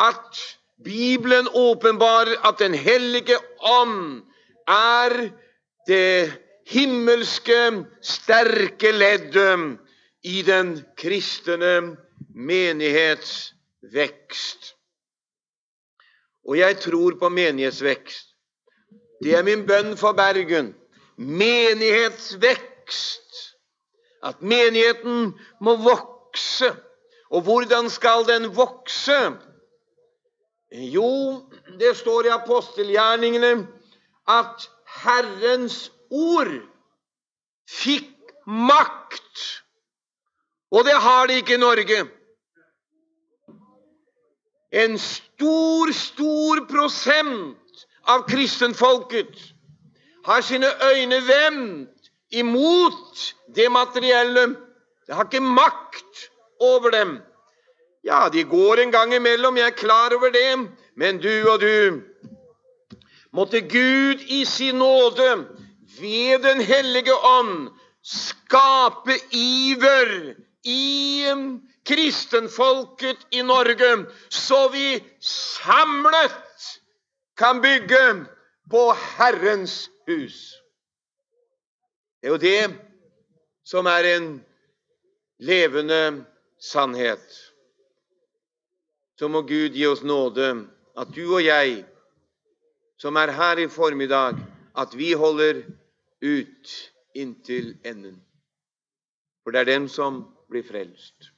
at 0.00 0.58
Bibelen 0.84 1.48
åpenbarer 1.54 2.48
at 2.48 2.58
Den 2.58 2.74
hellige 2.74 3.36
ånd 3.60 4.22
er 4.68 5.30
det 5.86 6.32
himmelske, 6.66 7.84
sterke 8.02 8.92
leddet 8.92 9.78
i 10.22 10.42
den 10.42 10.84
kristne 10.96 11.96
menighets 12.34 13.54
vekst. 13.92 14.74
Og 16.48 16.58
jeg 16.58 16.80
tror 16.80 17.18
på 17.18 17.28
menighetsvekst. 17.28 18.28
Det 19.22 19.34
er 19.38 19.42
min 19.46 19.66
bønn 19.66 19.96
for 19.96 20.12
Bergen. 20.12 20.74
Menighetsvekst. 21.16 23.20
At 24.22 24.42
menigheten 24.42 25.40
må 25.60 25.76
vokse. 25.76 26.76
Og 27.32 27.42
hvordan 27.42 27.90
skal 27.90 28.26
den 28.28 28.56
vokse? 28.56 29.36
Jo, 30.72 31.42
det 31.80 31.96
står 31.96 32.24
i 32.24 32.32
apostelgjerningene 32.32 33.52
at 34.28 34.68
Herrens 35.02 35.92
ord 36.10 36.52
fikk 37.68 38.08
makt. 38.46 39.62
Og 40.72 40.84
det 40.84 40.96
har 41.04 41.26
de 41.26 41.40
ikke 41.40 41.54
i 41.54 41.60
Norge. 41.60 42.04
En 44.72 44.98
stor, 44.98 45.92
stor 45.92 46.64
prosent 46.68 47.86
av 48.08 48.24
kristenfolket 48.28 49.40
har 50.24 50.40
sine 50.40 50.68
øyne 50.88 51.20
vendt 51.28 52.12
imot 52.30 53.34
det 53.54 53.68
materielle. 53.72 54.46
Det 55.06 55.14
har 55.14 55.28
ikke 55.28 55.44
makt 55.44 56.28
over 56.62 56.94
dem. 56.94 57.18
Ja, 58.04 58.28
de 58.32 58.44
går 58.44 58.82
en 58.82 58.94
gang 58.94 59.14
imellom, 59.14 59.56
jeg 59.56 59.66
er 59.66 59.78
klar 59.78 60.14
over 60.14 60.32
det, 60.34 60.70
men 60.96 61.20
du 61.22 61.50
og 61.50 61.60
du 61.60 62.02
Måtte 63.32 63.62
Gud 63.64 64.20
i 64.28 64.44
sin 64.44 64.74
nåde 64.76 65.46
ved 66.00 66.42
Den 66.44 66.60
hellige 66.60 67.14
ånd 67.14 67.70
skape 68.04 69.14
iver 69.32 70.34
i 70.64 71.24
kristenfolket 71.86 73.26
i 73.30 73.42
Norge, 73.42 74.06
så 74.30 74.68
vi 74.68 75.00
samlet 75.20 76.68
kan 77.36 77.62
bygge 77.62 78.26
på 78.70 78.82
Herrens 78.92 79.90
hus. 80.08 80.52
Det 82.20 82.28
er 82.28 82.30
jo 82.30 82.36
det 82.36 82.74
som 83.64 83.86
er 83.86 84.06
en 84.16 84.28
levende 85.38 86.24
sannhet. 86.62 87.26
Så 89.18 89.28
må 89.28 89.42
Gud 89.46 89.74
gi 89.74 89.86
oss 89.86 90.04
nåde 90.06 90.48
at 90.98 91.10
du 91.14 91.24
og 91.34 91.42
jeg, 91.44 91.82
som 92.98 93.18
er 93.18 93.34
her 93.34 93.58
i 93.58 93.68
formiddag, 93.70 94.38
at 94.78 94.94
vi 94.96 95.12
holder 95.18 95.64
ut 96.22 96.72
inntil 97.18 97.74
enden. 97.84 98.20
For 99.42 99.50
det 99.50 99.60
er 99.60 99.72
dem 99.74 99.88
som 99.90 100.22
blir 100.50 100.62
frelst. 100.62 101.32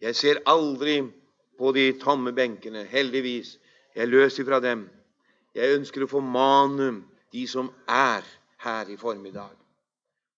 Jeg 0.00 0.16
ser 0.16 0.40
aldri 0.48 1.02
på 1.58 1.72
de 1.72 1.90
tomme 2.00 2.32
benkene. 2.32 2.84
Heldigvis. 2.88 3.56
Jeg 3.96 4.08
løser 4.08 4.44
fra 4.44 4.60
dem. 4.60 4.86
Jeg 5.56 5.76
ønsker 5.76 6.04
å 6.04 6.10
formane 6.10 6.90
de 7.32 7.46
som 7.48 7.70
er 7.88 8.24
her 8.64 8.90
i 8.92 8.96
formiddag. 9.00 9.54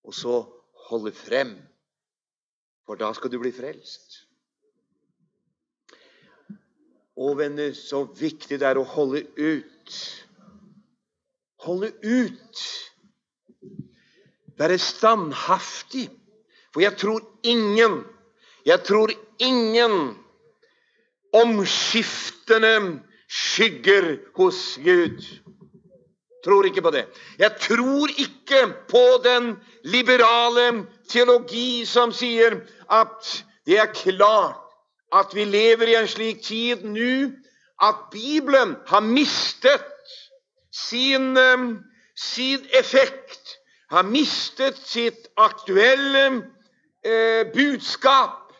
Og 0.06 0.14
så 0.14 0.40
holde 0.88 1.12
frem, 1.14 1.56
for 2.88 2.96
da 2.96 3.10
skal 3.12 3.28
du 3.28 3.36
bli 3.36 3.50
frelst. 3.52 4.22
Å, 7.20 7.34
venner, 7.36 7.74
så 7.76 8.06
viktig 8.16 8.56
det 8.62 8.64
er 8.64 8.78
å 8.80 8.86
holde 8.88 9.26
ut. 9.36 9.96
Holde 11.66 11.90
ut. 12.00 12.62
Være 14.56 14.78
standhaftig. 14.80 16.06
For 16.72 16.80
jeg 16.80 16.96
tror 16.96 17.26
ingen, 17.44 17.98
jeg 18.64 18.80
tror 18.88 19.12
ingen 19.44 19.98
omskiftende 21.36 22.72
skygger 23.28 24.14
hos 24.38 24.62
Gud. 24.80 25.20
Tror 26.40 26.70
ikke 26.70 26.86
på 26.86 26.94
det. 26.94 27.04
Jeg 27.36 27.52
tror 27.60 28.16
ikke 28.16 28.64
på 28.88 29.04
den 29.26 29.52
liberale 29.84 30.86
teologi 31.10 31.84
som 31.84 32.14
sier 32.16 32.62
at 32.90 33.44
det 33.66 33.78
er 33.78 33.92
klart 33.92 34.64
at 35.14 35.34
vi 35.34 35.44
lever 35.44 35.88
i 35.88 35.96
en 35.96 36.08
slik 36.08 36.42
tid 36.44 36.84
nå 36.84 37.30
at 37.82 37.94
Bibelen 38.10 38.76
har 38.86 39.00
mistet 39.00 39.84
sin, 40.72 41.38
sin 42.16 42.66
effekt, 42.74 43.58
har 43.90 44.02
mistet 44.02 44.78
sitt 44.84 45.28
aktuelle 45.36 46.24
eh, 47.04 47.46
budskap. 47.54 48.52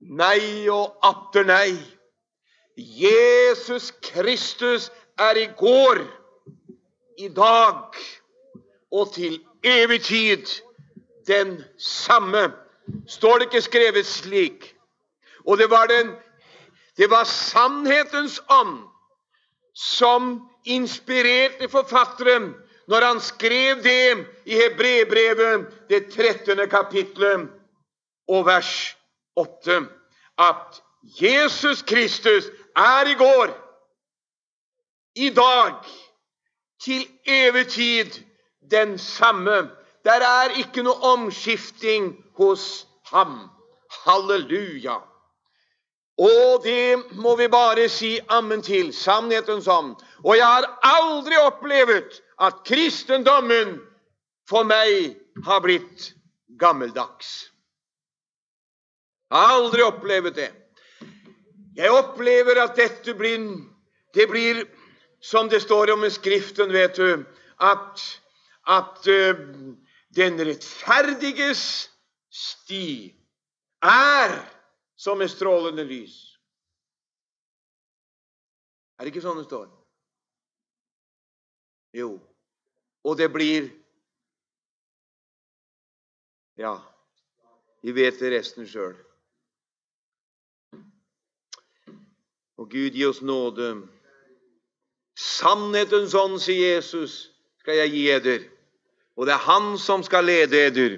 Nei 0.00 0.68
og 0.72 0.96
atter 1.04 1.44
nei. 1.44 1.76
Jesus 2.76 3.90
Kristus 4.02 4.88
er 5.18 5.36
i 5.36 5.48
går, 5.56 6.00
i 7.18 7.28
dag 7.28 8.00
og 8.90 9.12
til 9.12 9.36
evig 9.62 10.00
tid 10.02 10.46
den 11.28 11.60
samme. 11.78 12.48
Står 13.08 13.38
det 13.38 13.48
ikke 13.50 13.62
skrevet 13.62 14.06
slik? 14.06 14.76
Og 15.46 15.58
det 15.58 15.70
var, 15.70 15.86
den, 15.86 16.12
det 16.96 17.10
var 17.10 17.24
sannhetens 17.24 18.40
ånd 18.48 18.82
som 19.74 20.48
inspirerte 20.64 21.68
forfatteren 21.68 22.52
når 22.90 23.06
han 23.06 23.20
skrev 23.20 23.82
det 23.82 24.26
i 24.44 24.54
Hebrebrevet, 24.58 25.66
det 25.88 26.10
13. 26.12 26.68
kapitlet 26.68 27.48
og 28.28 28.46
vers 28.46 28.96
8, 29.36 29.86
at 30.38 30.82
Jesus 31.22 31.82
Kristus 31.82 32.50
er 32.76 33.10
i 33.10 33.14
går, 33.14 33.54
i 35.14 35.30
dag, 35.30 35.74
til 36.82 37.06
evig 37.26 37.66
tid 37.68 38.24
den 38.70 38.98
samme. 38.98 39.70
Der 40.04 40.24
er 40.24 40.56
ikke 40.60 40.82
noe 40.82 40.96
omskifting 41.12 42.12
hos 42.38 42.86
ham. 43.12 43.50
Halleluja. 44.04 45.00
Og 46.20 46.64
det 46.64 47.16
må 47.16 47.36
vi 47.36 47.48
bare 47.48 47.88
si 47.88 48.18
ammen 48.28 48.62
til, 48.62 48.92
sannhetens 48.92 49.68
ånd. 49.68 49.94
Og 50.24 50.36
jeg 50.36 50.46
har 50.46 50.66
aldri 50.84 51.36
opplevd 51.40 52.20
at 52.40 52.60
kristendommen 52.68 53.78
for 54.48 54.68
meg 54.68 55.16
har 55.46 55.62
blitt 55.64 56.10
gammeldags. 56.60 57.50
Jeg 59.30 59.38
har 59.38 59.56
aldri 59.56 59.82
opplevd 59.86 60.34
det. 60.36 60.50
Jeg 61.76 61.92
opplever 61.94 62.58
at 62.62 62.76
dette 62.76 63.14
blir 63.14 63.66
Det 64.14 64.26
blir 64.26 64.64
som 65.22 65.48
det 65.48 65.60
står 65.62 65.92
om 65.92 66.04
i 66.04 66.10
Skriften, 66.10 66.72
vet 66.72 66.96
du, 66.96 67.24
at, 67.60 68.00
at 68.66 69.06
uh, 69.06 69.36
den 70.16 70.38
rettferdiges 70.42 71.62
sti 72.30 73.10
er 73.82 74.34
som 74.98 75.22
et 75.22 75.32
strålende 75.32 75.84
lys. 75.86 76.16
Er 78.98 79.06
det 79.06 79.14
ikke 79.14 79.24
sånn 79.24 79.38
det 79.40 79.46
står? 79.48 79.68
Jo. 81.96 82.14
Og 83.06 83.16
det 83.18 83.30
blir 83.32 83.70
Ja, 86.60 86.74
vi 87.80 87.94
vet 87.96 88.18
det 88.20 88.34
resten 88.34 88.66
sjøl. 88.68 88.92
Og 92.60 92.68
Gud 92.68 92.92
gi 92.92 93.06
oss 93.08 93.22
nåde. 93.24 93.70
Sannhetens 95.16 96.12
ånd, 96.12 96.36
sier 96.44 96.74
Jesus, 96.76 97.30
skal 97.62 97.80
jeg 97.80 97.94
gi 97.94 98.02
eder. 98.12 98.44
Og 99.20 99.26
det 99.28 99.34
er 99.34 99.44
Han 99.44 99.74
som 99.78 100.02
skal 100.02 100.24
lede 100.24 100.56
eder. 100.66 100.96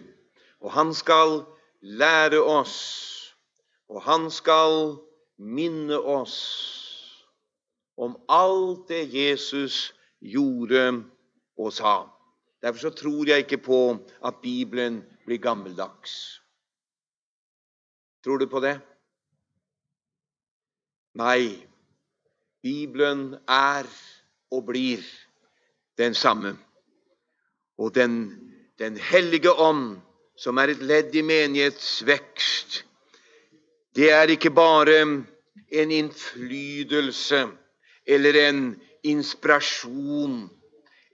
Og 0.63 0.71
han 0.73 0.95
skal 0.95 1.43
lære 1.83 2.39
oss. 2.39 2.77
Og 3.91 4.03
han 4.03 4.31
skal 4.31 4.95
minne 5.39 5.99
oss 5.99 6.39
om 7.99 8.15
alt 8.31 8.87
det 8.89 9.03
Jesus 9.11 9.91
gjorde 10.21 11.03
og 11.59 11.73
sa. 11.73 12.07
Derfor 12.63 12.79
så 12.79 12.91
tror 12.91 13.27
jeg 13.27 13.39
ikke 13.43 13.59
på 13.59 13.99
at 14.25 14.39
Bibelen 14.43 15.03
blir 15.27 15.43
gammeldags. 15.43 16.41
Tror 18.25 18.39
du 18.39 18.47
på 18.47 18.63
det? 18.63 18.79
Nei, 21.19 21.67
Bibelen 22.63 23.35
er 23.49 23.91
og 24.51 24.67
blir 24.71 25.03
den 25.99 26.15
samme. 26.15 26.55
Og 27.83 27.95
Den, 27.95 28.15
den 28.79 28.97
hellige 28.97 29.51
ånd, 29.53 29.97
som 30.39 30.59
er 30.59 30.71
et 30.71 30.83
ledd 30.87 31.15
i 31.19 31.23
menighetsvekst, 31.27 32.85
det 33.99 34.11
er 34.15 34.31
ikke 34.31 34.53
bare 34.55 35.01
en 35.03 35.91
innflytelse 35.91 37.41
eller 38.07 38.39
en 38.49 38.61
inspirasjon 39.03 40.37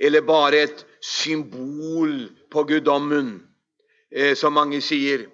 eller 0.00 0.20
bare 0.20 0.61
et 0.66 0.85
symbol 1.00 2.28
på 2.52 2.64
guddommen, 2.68 3.33
eh, 4.12 4.37
som 4.37 4.52
mange 4.52 4.83
sier. 4.85 5.24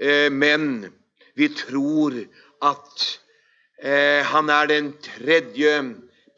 Eh, 0.00 0.32
men 0.32 0.88
vi 1.36 1.50
tror 1.52 2.16
at 2.64 3.04
eh, 3.82 4.24
han 4.24 4.50
er 4.50 4.72
den 4.72 4.90
tredje 5.04 5.76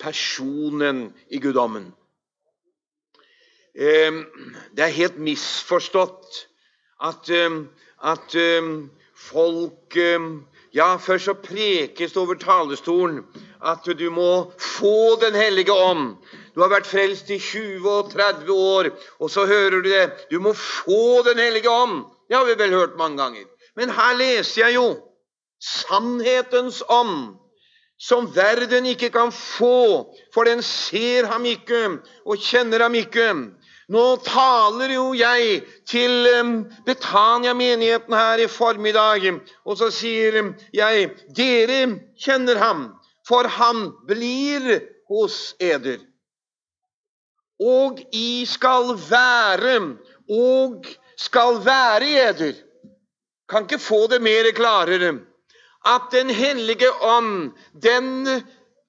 personen 0.02 1.06
i 1.30 1.38
guddommen. 1.38 1.94
Eh, 3.78 4.12
det 4.74 4.82
er 4.84 4.96
helt 4.96 5.18
misforstått 5.22 6.40
at, 7.06 7.28
eh, 7.30 7.60
at 8.02 8.34
eh, 8.34 8.72
folk 9.14 9.98
Ja, 10.74 10.96
først 11.00 11.24
så 11.24 11.32
prekes 11.32 12.12
det 12.12 12.20
over 12.20 12.36
talerstolen 12.36 13.22
at 13.64 13.86
du 13.98 14.10
må 14.10 14.52
få 14.60 15.16
Den 15.20 15.34
hellige 15.34 15.72
ånd. 15.72 16.16
Du 16.54 16.60
har 16.60 16.68
vært 16.68 16.86
frelst 16.86 17.30
i 17.30 17.38
20 17.38 17.88
og 17.88 18.10
30 18.12 18.52
år, 18.52 18.90
og 19.18 19.30
så 19.30 19.46
hører 19.46 19.80
du 19.80 19.88
det. 19.88 20.28
Du 20.30 20.38
må 20.40 20.52
få 20.52 21.22
Den 21.24 21.38
hellige 21.38 21.70
ånd. 21.70 22.04
Det 22.28 22.36
har 22.36 22.44
vi 22.44 22.58
vel 22.58 22.70
hørt 22.70 22.98
mange 22.98 23.16
ganger. 23.16 23.44
Men 23.76 23.90
her 23.90 24.14
leser 24.14 24.66
jeg 24.66 24.74
jo 24.74 24.96
sannhetens 25.62 26.82
ånd, 26.88 27.38
som 27.98 28.28
verden 28.34 28.86
ikke 28.86 29.10
kan 29.10 29.32
få, 29.32 30.14
for 30.34 30.44
den 30.44 30.62
ser 30.62 31.26
ham 31.26 31.44
ikke 31.44 31.98
og 32.26 32.38
kjenner 32.38 32.82
ham 32.82 32.94
ikke. 32.94 33.32
Nå 33.88 34.04
taler 34.20 34.92
jo 34.92 35.14
jeg 35.16 35.62
til 35.88 36.26
Betania-menigheten 36.84 38.12
her 38.12 38.42
i 38.44 38.48
formiddag, 38.52 39.24
og 39.64 39.78
så 39.80 39.88
sier 39.94 40.36
jeg 40.76 41.08
dere 41.36 41.78
kjenner 42.20 42.60
ham, 42.60 42.82
for 43.24 43.48
han 43.48 43.88
blir 44.08 44.68
hos 45.08 45.54
eder. 45.60 46.02
Og 47.64 48.04
i 48.12 48.44
skal 48.46 48.92
være, 49.08 49.80
og 50.28 50.84
skal 51.16 51.64
være 51.64 52.06
i 52.06 52.20
eder. 52.28 52.60
Kan 53.48 53.64
ikke 53.64 53.80
få 53.80 54.04
det 54.12 54.20
mer 54.22 54.52
klarere. 54.52 55.16
At 55.86 56.12
Den 56.12 56.30
hellige 56.30 56.92
ånd, 57.00 57.52
den 57.72 58.28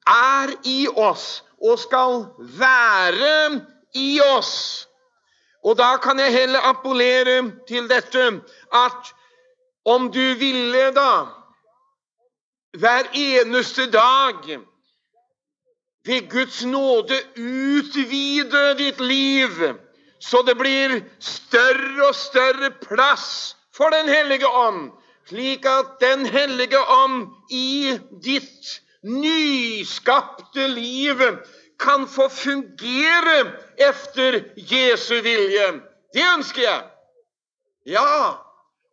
er 0.08 0.52
i 0.66 0.88
oss 0.92 1.44
og 1.62 1.80
skal 1.80 2.26
være 2.60 3.62
i 3.96 4.20
oss. 4.36 4.89
Og 5.64 5.78
da 5.78 5.98
kan 5.98 6.20
jeg 6.20 6.34
heller 6.34 6.60
appellere 6.72 7.42
til 7.68 7.90
dette 7.90 8.26
at 8.74 9.14
om 9.86 10.12
du 10.12 10.24
ville 10.40 10.90
da 10.96 11.12
hver 12.78 13.10
eneste 13.18 13.92
dag 13.92 14.60
ved 16.06 16.30
Guds 16.30 16.66
nåde 16.66 17.18
utvide 17.38 18.76
ditt 18.78 19.00
liv, 19.02 19.58
så 20.22 20.44
det 20.48 20.56
blir 20.58 21.00
større 21.20 22.08
og 22.08 22.16
større 22.16 22.72
plass 22.84 23.56
for 23.76 23.90
Den 23.90 24.10
hellige 24.10 24.48
ånd, 24.48 24.92
slik 25.28 25.66
at 25.66 25.98
Den 26.02 26.26
hellige 26.26 26.80
ånd 26.80 27.28
i 27.52 27.98
ditt 28.24 28.80
nyskapte 29.04 30.68
liv 30.68 31.22
kan 31.80 32.08
få 32.08 32.30
fungere 32.30 33.52
efter 33.78 34.44
Jesu 34.56 35.22
vilje. 35.22 35.72
Det 36.14 36.24
ønsker 36.38 36.62
jeg. 36.62 36.84
Ja, 37.86 38.34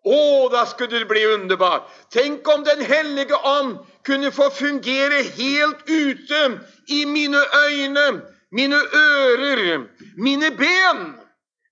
å, 0.07 0.49
da 0.53 0.65
skulle 0.67 1.01
det 1.01 1.09
bli 1.11 1.25
underbart. 1.27 1.91
Tenk 2.15 2.49
om 2.49 2.65
Den 2.65 2.85
hellige 2.85 3.37
ånd 3.37 3.79
kunne 4.07 4.31
få 4.33 4.51
fungere 4.51 5.23
helt 5.23 5.83
ute 5.91 6.61
i 6.89 7.05
mine 7.05 7.43
øyne, 7.67 8.23
mine 8.53 8.81
ører, 8.95 9.87
mine 10.17 10.51
ben. 10.51 11.17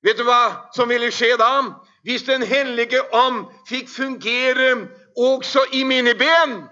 Vet 0.03 0.19
du 0.19 0.27
hva 0.27 0.69
som 0.75 0.89
ville 0.89 1.13
skje 1.15 1.37
da? 1.39 1.63
Hvis 2.05 2.27
Den 2.27 2.43
hellige 2.43 3.01
ånd 3.15 3.47
fikk 3.69 3.89
fungere 3.89 4.89
også 5.17 5.65
i 5.73 5.85
mine 5.85 6.15
ben. 6.15 6.65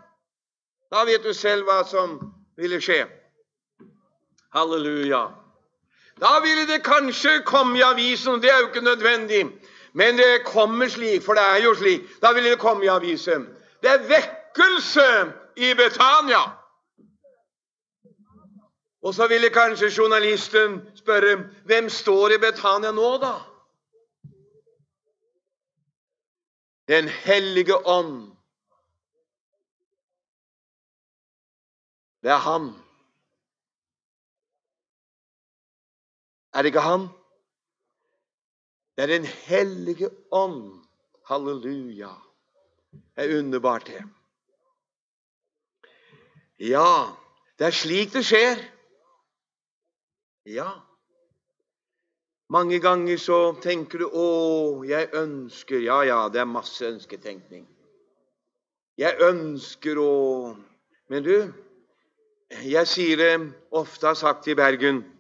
Da 0.93 1.07
vet 1.09 1.23
du 1.25 1.33
selv 1.33 1.65
hva 1.65 1.85
som 1.89 2.19
ville 2.59 2.81
skje. 2.83 3.07
Halleluja. 4.53 5.29
Da 6.21 6.41
ville 6.41 6.67
det 6.67 6.85
kanskje 6.85 7.43
komme 7.45 7.79
i 7.79 7.83
avisen, 7.83 8.35
og 8.35 8.43
det 8.43 8.51
er 8.51 8.59
jo 8.59 8.67
ikke 8.67 8.85
nødvendig. 8.85 9.47
Men 9.93 10.19
det 10.19 10.45
kommer 10.45 10.89
slik, 10.89 11.23
for 11.23 11.33
det 11.33 11.43
er 11.43 11.65
jo 11.65 11.75
slik. 11.75 12.01
Da 12.23 12.33
ville 12.33 12.51
det 12.51 12.59
komme 12.59 12.85
i 12.85 12.89
avisen. 12.89 13.49
Det 13.83 13.91
er 13.91 14.09
vekkelse 14.09 15.33
i 15.57 15.75
Betania. 15.75 16.43
Og 19.03 19.15
så 19.15 19.27
ville 19.29 19.51
kanskje 19.51 19.91
journalisten 19.99 20.81
spørre 20.97 21.37
hvem 21.65 21.89
står 21.89 22.29
i 22.29 22.39
Betania 22.39 22.91
nå, 22.91 23.17
da? 23.19 23.33
Den 26.89 27.09
hellige 27.09 27.87
ånd. 27.87 28.31
Det 32.23 32.31
er 32.31 32.37
han. 32.37 32.75
Er 36.55 36.63
det 36.63 36.73
ikke 36.73 36.81
han? 36.81 37.09
Det 38.97 39.03
er 39.03 39.07
Den 39.07 39.25
hellige 39.25 40.11
ånd. 40.33 40.85
Halleluja. 41.29 42.11
Det 42.93 43.25
er 43.25 43.39
underbart, 43.39 43.87
det. 43.87 44.05
Ja, 46.59 47.17
det 47.59 47.67
er 47.67 47.71
slik 47.71 48.13
det 48.13 48.25
skjer. 48.27 48.61
Ja. 50.47 50.71
Mange 52.53 52.81
ganger 52.81 53.17
så 53.17 53.55
tenker 53.63 53.99
du 53.99 54.09
'Å, 54.09 54.85
jeg 54.85 55.09
ønsker' 55.13 55.85
Ja, 55.85 56.01
ja, 56.03 56.29
det 56.29 56.41
er 56.41 56.45
masse 56.45 56.85
ønsketenkning. 56.85 57.67
Jeg 58.99 59.17
ønsker 59.21 59.99
å 59.99 60.57
Men 61.09 61.23
du, 61.23 61.53
jeg 62.65 62.87
sier 62.87 63.17
det 63.17 63.53
ofte 63.71 64.07
har 64.07 64.15
sagt 64.15 64.49
i 64.49 64.55
Bergen 64.55 65.12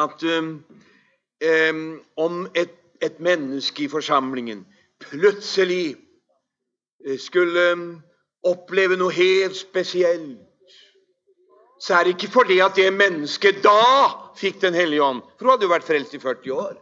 at 0.00 0.22
um, 0.32 0.60
om 2.16 2.46
et, 2.54 2.76
et, 3.02 3.20
menneske 3.20 3.84
i 3.84 3.88
forsamlingen 3.88 4.66
plutselig 5.00 5.96
eh, 7.06 7.18
skulle 7.18 7.72
um, 7.72 8.02
oppleve 8.44 8.96
noe 8.96 9.12
helt 9.12 9.56
spesielt, 9.56 10.40
så 11.80 11.94
er 11.94 12.04
det 12.04 12.16
ikke 12.16 12.32
fordi 12.32 12.58
at 12.60 12.76
det 12.76 12.92
mennesket 12.92 13.62
da 13.64 13.80
fikk 14.36 14.60
Den 14.60 14.74
hellige 14.74 15.02
ånd. 15.02 15.20
For 15.36 15.44
hun 15.44 15.50
hadde 15.52 15.66
jo 15.66 15.72
vært 15.72 15.84
frelst 15.88 16.14
i 16.16 16.20
40 16.20 16.52
år. 16.52 16.76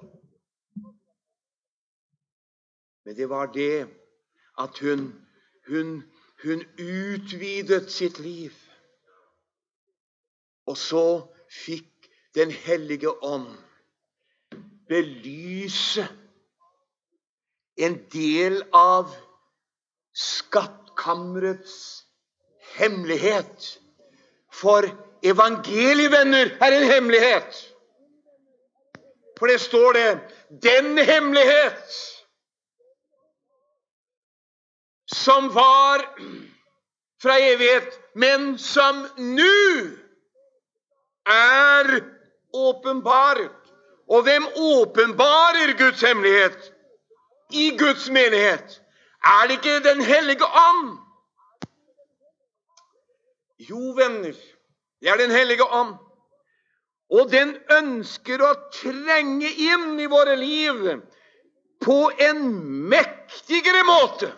Men 3.07 3.17
det 3.17 3.29
var 3.31 3.47
det 3.55 3.89
at 4.59 4.79
hun, 4.79 5.15
hun, 5.69 6.03
hun 6.45 6.65
utvidet 6.79 7.91
sitt 7.91 8.19
liv. 8.19 8.53
Og 10.67 10.77
så 10.77 11.07
fikk 11.65 11.98
den 12.39 12.51
hellige 12.51 13.11
ånd 13.25 13.51
belyse 14.89 16.07
en 17.77 17.97
del 18.13 18.63
av 18.73 19.11
skattkammerets 20.15 22.05
hemmelighet. 22.79 23.79
For 24.55 24.87
evangelievenner 25.23 26.55
er 26.63 26.77
en 26.77 26.87
hemmelighet. 26.93 27.59
For 29.39 29.47
det 29.47 29.61
står 29.61 29.93
det 29.93 30.21
'den 30.63 30.99
hemmelighet' 30.99 32.19
som 35.15 35.55
var 35.55 36.19
fra 37.23 37.39
evighet, 37.39 38.01
men 38.15 38.59
som 38.59 39.07
nå 39.17 39.55
er 41.27 42.18
åpenbaret. 42.55 43.51
Og 44.09 44.23
hvem 44.23 44.47
åpenbarer 44.57 45.77
Guds 45.79 46.01
hemmelighet 46.01 46.73
i 47.53 47.71
Guds 47.79 48.11
menighet? 48.11 48.83
Er 49.25 49.47
det 49.47 49.53
ikke 49.53 49.89
Den 49.89 50.01
hellige 50.01 50.45
ånd? 50.45 50.99
Jo, 53.59 53.91
venner, 53.91 54.37
det 55.01 55.09
er 55.09 55.17
Den 55.17 55.31
hellige 55.31 55.65
ånd. 55.65 55.95
Og 57.11 57.31
den 57.31 57.57
ønsker 57.73 58.43
å 58.45 58.53
trenge 58.73 59.49
inn 59.49 60.01
i 60.01 60.07
våre 60.07 60.37
liv 60.37 61.01
på 61.81 62.11
en 62.21 62.43
mektigere 62.89 63.85
måte. 63.89 64.29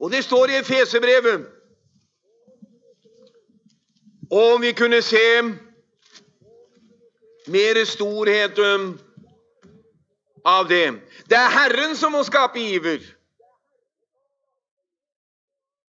Og 0.00 0.12
det 0.12 0.24
står 0.24 0.50
i 0.50 0.58
Efesebrevet 0.62 1.50
Og 4.30 4.60
vi 4.62 4.72
kunne 4.72 5.02
se 5.02 5.42
mer 7.46 7.84
storhet 7.84 8.58
av 10.44 10.68
det. 10.68 10.86
Det 11.28 11.36
er 11.38 11.52
Herren 11.52 11.96
som 11.96 12.14
må 12.16 12.22
skape 12.26 12.60
iver. 12.60 13.02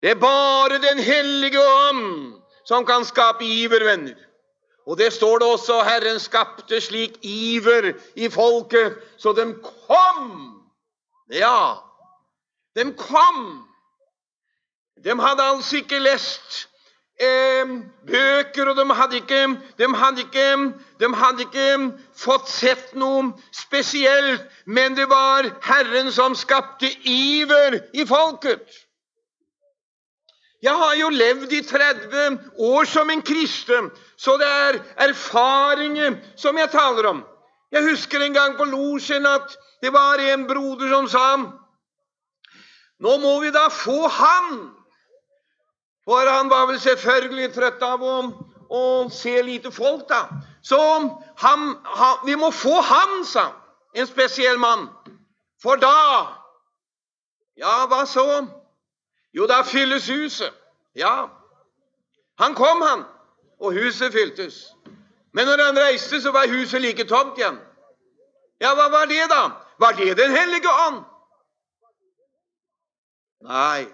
Det 0.01 0.11
er 0.13 0.21
bare 0.21 0.77
Den 0.81 0.99
hellige 0.99 1.59
ånd 1.59 2.41
som 2.65 2.85
kan 2.85 3.05
skape 3.05 3.45
iver, 3.45 3.83
venner. 3.85 4.17
Og 4.85 4.97
det 4.97 5.13
står 5.13 5.39
det 5.39 5.47
også 5.49 5.79
Herren 5.83 6.19
skapte 6.19 6.81
slik 6.81 7.17
iver 7.25 7.93
i 8.15 8.29
folket, 8.29 8.97
så 9.17 9.33
de 9.33 9.47
kom. 9.87 10.29
Ja, 11.33 11.81
de 12.77 12.91
kom. 12.93 13.65
De 15.03 15.19
hadde 15.21 15.43
altså 15.43 15.81
ikke 15.81 15.99
lest 15.99 16.67
eh, 17.19 17.75
bøker, 18.07 18.69
og 18.69 18.77
de 18.77 18.85
hadde, 18.93 19.15
ikke, 19.15 19.41
de, 19.77 19.89
hadde 19.95 20.25
ikke, 20.25 20.47
de 20.99 21.11
hadde 21.15 21.45
ikke 21.45 21.67
fått 22.17 22.49
sett 22.51 22.95
noe 22.95 23.31
spesielt, 23.55 24.43
men 24.65 24.97
det 24.97 25.07
var 25.09 25.49
Herren 25.65 26.11
som 26.11 26.35
skapte 26.35 26.91
iver 27.03 27.79
i 27.93 28.05
folket. 28.07 28.65
Jeg 30.65 30.73
har 30.73 30.95
jo 30.97 31.09
levd 31.13 31.51
i 31.53 31.61
30 31.61 32.39
år 32.57 32.87
som 32.89 33.09
en 33.09 33.21
kristen, 33.21 33.91
så 34.17 34.37
det 34.41 34.47
er 34.49 34.79
erfaringer 35.09 36.15
som 36.39 36.57
jeg 36.57 36.71
taler 36.73 37.11
om. 37.11 37.19
Jeg 37.71 37.83
husker 37.83 38.23
en 38.23 38.33
gang 38.33 38.55
på 38.57 38.65
losjen 38.65 39.27
at 39.29 39.53
det 39.83 39.91
var 39.93 40.21
en 40.23 40.47
broder 40.47 40.89
som 40.89 41.07
sa 41.11 41.27
Nå 43.03 43.17
må 43.19 43.33
vi 43.43 43.51
da 43.51 43.67
få 43.69 44.07
han! 44.07 44.74
For 46.05 46.29
han 46.29 46.49
var 46.49 46.67
vel 46.69 46.79
selvfølgelig 46.79 47.53
trøtt 47.53 47.81
av 47.83 48.03
å, 48.03 48.15
å 48.69 48.81
se 49.09 49.41
lite 49.41 49.71
folk, 49.73 50.05
da. 50.09 50.27
Så 50.61 50.77
han, 51.41 51.71
han, 51.85 52.17
vi 52.25 52.35
må 52.37 52.51
få 52.53 52.81
han, 52.81 53.23
sa 53.25 53.49
en 53.95 54.07
spesiell 54.07 54.59
mann. 54.61 54.89
For 55.61 55.81
da 55.81 55.95
Ja, 57.55 57.85
hva 57.87 58.01
så? 58.05 58.25
Jo, 59.33 59.45
da 59.47 59.61
fylles 59.63 60.09
huset. 60.11 60.51
Ja, 60.95 61.29
han 62.39 62.55
kom, 62.55 62.81
han, 62.81 63.05
og 63.59 63.73
huset 63.73 64.11
fyltes. 64.11 64.75
Men 65.31 65.47
når 65.47 65.63
han 65.63 65.79
reiste, 65.79 66.21
så 66.21 66.31
var 66.35 66.51
huset 66.51 66.81
like 66.81 67.07
tomt 67.07 67.39
igjen. 67.39 67.57
Ja, 68.59 68.73
hva 68.75 68.89
var 68.91 69.07
det, 69.07 69.23
da? 69.31 69.49
Var 69.79 69.95
det 69.95 70.17
Den 70.17 70.31
hellige 70.31 70.71
ånd? 70.87 71.03
Nei. 73.47 73.87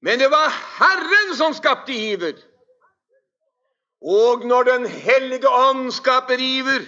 Men 0.00 0.18
det 0.18 0.28
var 0.28 0.48
Herren 0.78 1.34
som 1.36 1.54
skapte 1.54 1.92
iver. 1.92 2.36
Og 4.00 4.46
når 4.46 4.64
Den 4.64 4.86
hellige 4.86 5.48
ånd 5.48 5.92
skaper 5.92 6.40
iver, 6.40 6.86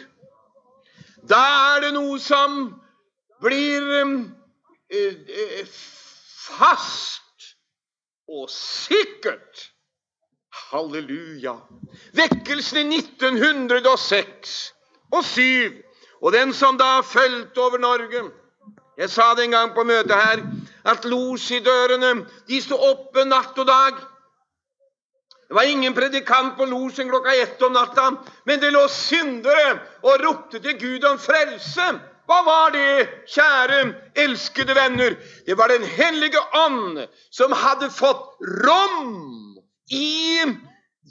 da 1.29 1.41
er 1.77 1.85
det 1.85 1.93
noe 1.95 2.17
som 2.19 2.73
blir 3.45 3.85
uh, 4.01 5.67
fast 6.57 7.53
og 8.29 8.49
sikkert. 8.51 9.69
Halleluja. 10.73 11.55
Vekkelsen 12.17 12.93
i 12.93 13.01
1906 13.03 14.73
og 15.13 15.25
7, 15.25 15.83
og 16.23 16.33
den 16.33 16.55
som 16.57 16.79
da 16.81 17.01
fulgte 17.05 17.61
over 17.61 17.79
Norge. 17.79 18.25
Jeg 18.99 19.11
sa 19.11 19.33
det 19.35 19.45
en 19.47 19.57
gang 19.57 19.75
på 19.75 19.85
møtet 19.89 20.13
her, 20.13 20.43
at 20.85 21.05
losjidørene 21.09 22.15
de 22.49 22.59
sto 22.61 22.77
oppe 22.77 23.25
natt 23.25 23.59
og 23.59 23.67
dag. 23.69 24.01
Det 25.49 25.57
var 25.57 25.69
ingen 25.69 25.95
predikant 25.95 26.55
på 26.57 26.65
losjen 26.65 27.11
klokka 27.13 27.35
ett 27.37 27.63
om 27.63 27.75
natta, 27.77 28.07
men 28.49 28.61
det 28.61 28.71
lå 28.73 28.87
syndere 28.89 29.75
og 30.01 30.23
ropte 30.25 30.61
til 30.65 30.79
Gud 30.81 31.05
om 31.05 31.19
frelse. 31.21 31.89
Hva 32.25 32.39
var 32.47 32.71
det, 32.73 33.09
kjære, 33.29 33.81
elskede 34.25 34.75
venner? 34.79 35.17
Det 35.47 35.59
var 35.59 35.69
Den 35.69 35.85
hellige 35.85 36.41
ånd 36.57 37.03
som 37.31 37.53
hadde 37.53 37.91
fått 37.91 38.41
rom 38.65 39.59
i 39.91 40.41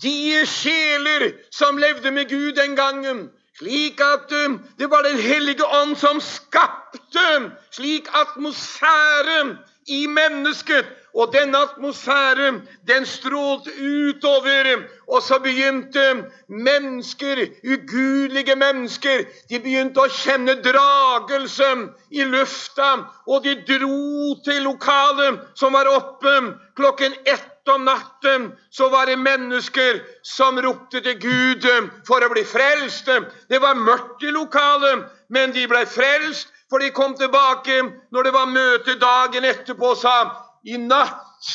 de 0.01 0.45
sjeler 0.49 1.27
som 1.53 1.77
levde 1.77 2.11
med 2.11 2.29
Gud 2.29 2.55
den 2.57 2.75
gangen. 2.75 3.27
Slik 3.61 4.01
at 4.01 4.31
eh, 4.33 4.57
det 4.79 4.89
var 4.89 5.03
Den 5.05 5.19
hellige 5.21 5.65
ånd 5.65 5.97
som 5.97 6.21
skapte 6.21 7.27
slik 7.69 8.07
atmosfære 8.13 9.57
i 9.87 10.07
mennesket. 10.07 10.85
Og 11.13 11.33
denne 11.33 11.57
atmosfæren, 11.57 12.61
den 12.87 13.05
strålte 13.05 13.71
utover, 13.77 14.87
og 15.07 15.21
så 15.21 15.39
begynte 15.43 16.23
mennesker, 16.47 17.45
ugudelige 17.63 18.55
mennesker, 18.55 19.25
de 19.49 19.59
begynte 19.59 19.99
å 19.99 20.07
kjenne 20.07 20.55
dragelse 20.63 21.67
i 22.15 22.23
lufta, 22.23 22.93
og 23.27 23.43
de 23.43 23.57
dro 23.67 24.39
til 24.47 24.63
lokalet 24.63 25.43
som 25.59 25.75
var 25.75 25.91
oppe 25.91 26.37
klokken 26.79 27.19
ett 27.25 27.50
om 27.69 27.85
natten 27.85 28.51
så 28.69 28.89
var 28.89 29.05
det 29.05 29.19
mennesker 29.19 30.01
som 30.23 30.57
ropte 30.61 31.01
til 31.01 31.19
Gud 31.19 31.67
for 32.07 32.23
å 32.23 32.31
bli 32.33 32.43
frelst. 32.47 33.09
Det 33.49 33.61
var 33.61 33.79
mørkt 33.79 34.23
i 34.23 34.33
lokalet, 34.33 35.05
men 35.29 35.53
de 35.55 35.67
ble 35.69 35.85
frelst, 35.85 36.49
for 36.69 36.79
de 36.79 36.91
kom 36.95 37.15
tilbake 37.19 37.81
når 38.11 38.23
det 38.23 38.33
var 38.33 38.51
møte 38.51 38.95
dagen 38.99 39.45
etterpå 39.45 39.93
og 39.93 39.99
sa 39.99 40.15
i 40.63 40.77
natt 40.79 41.49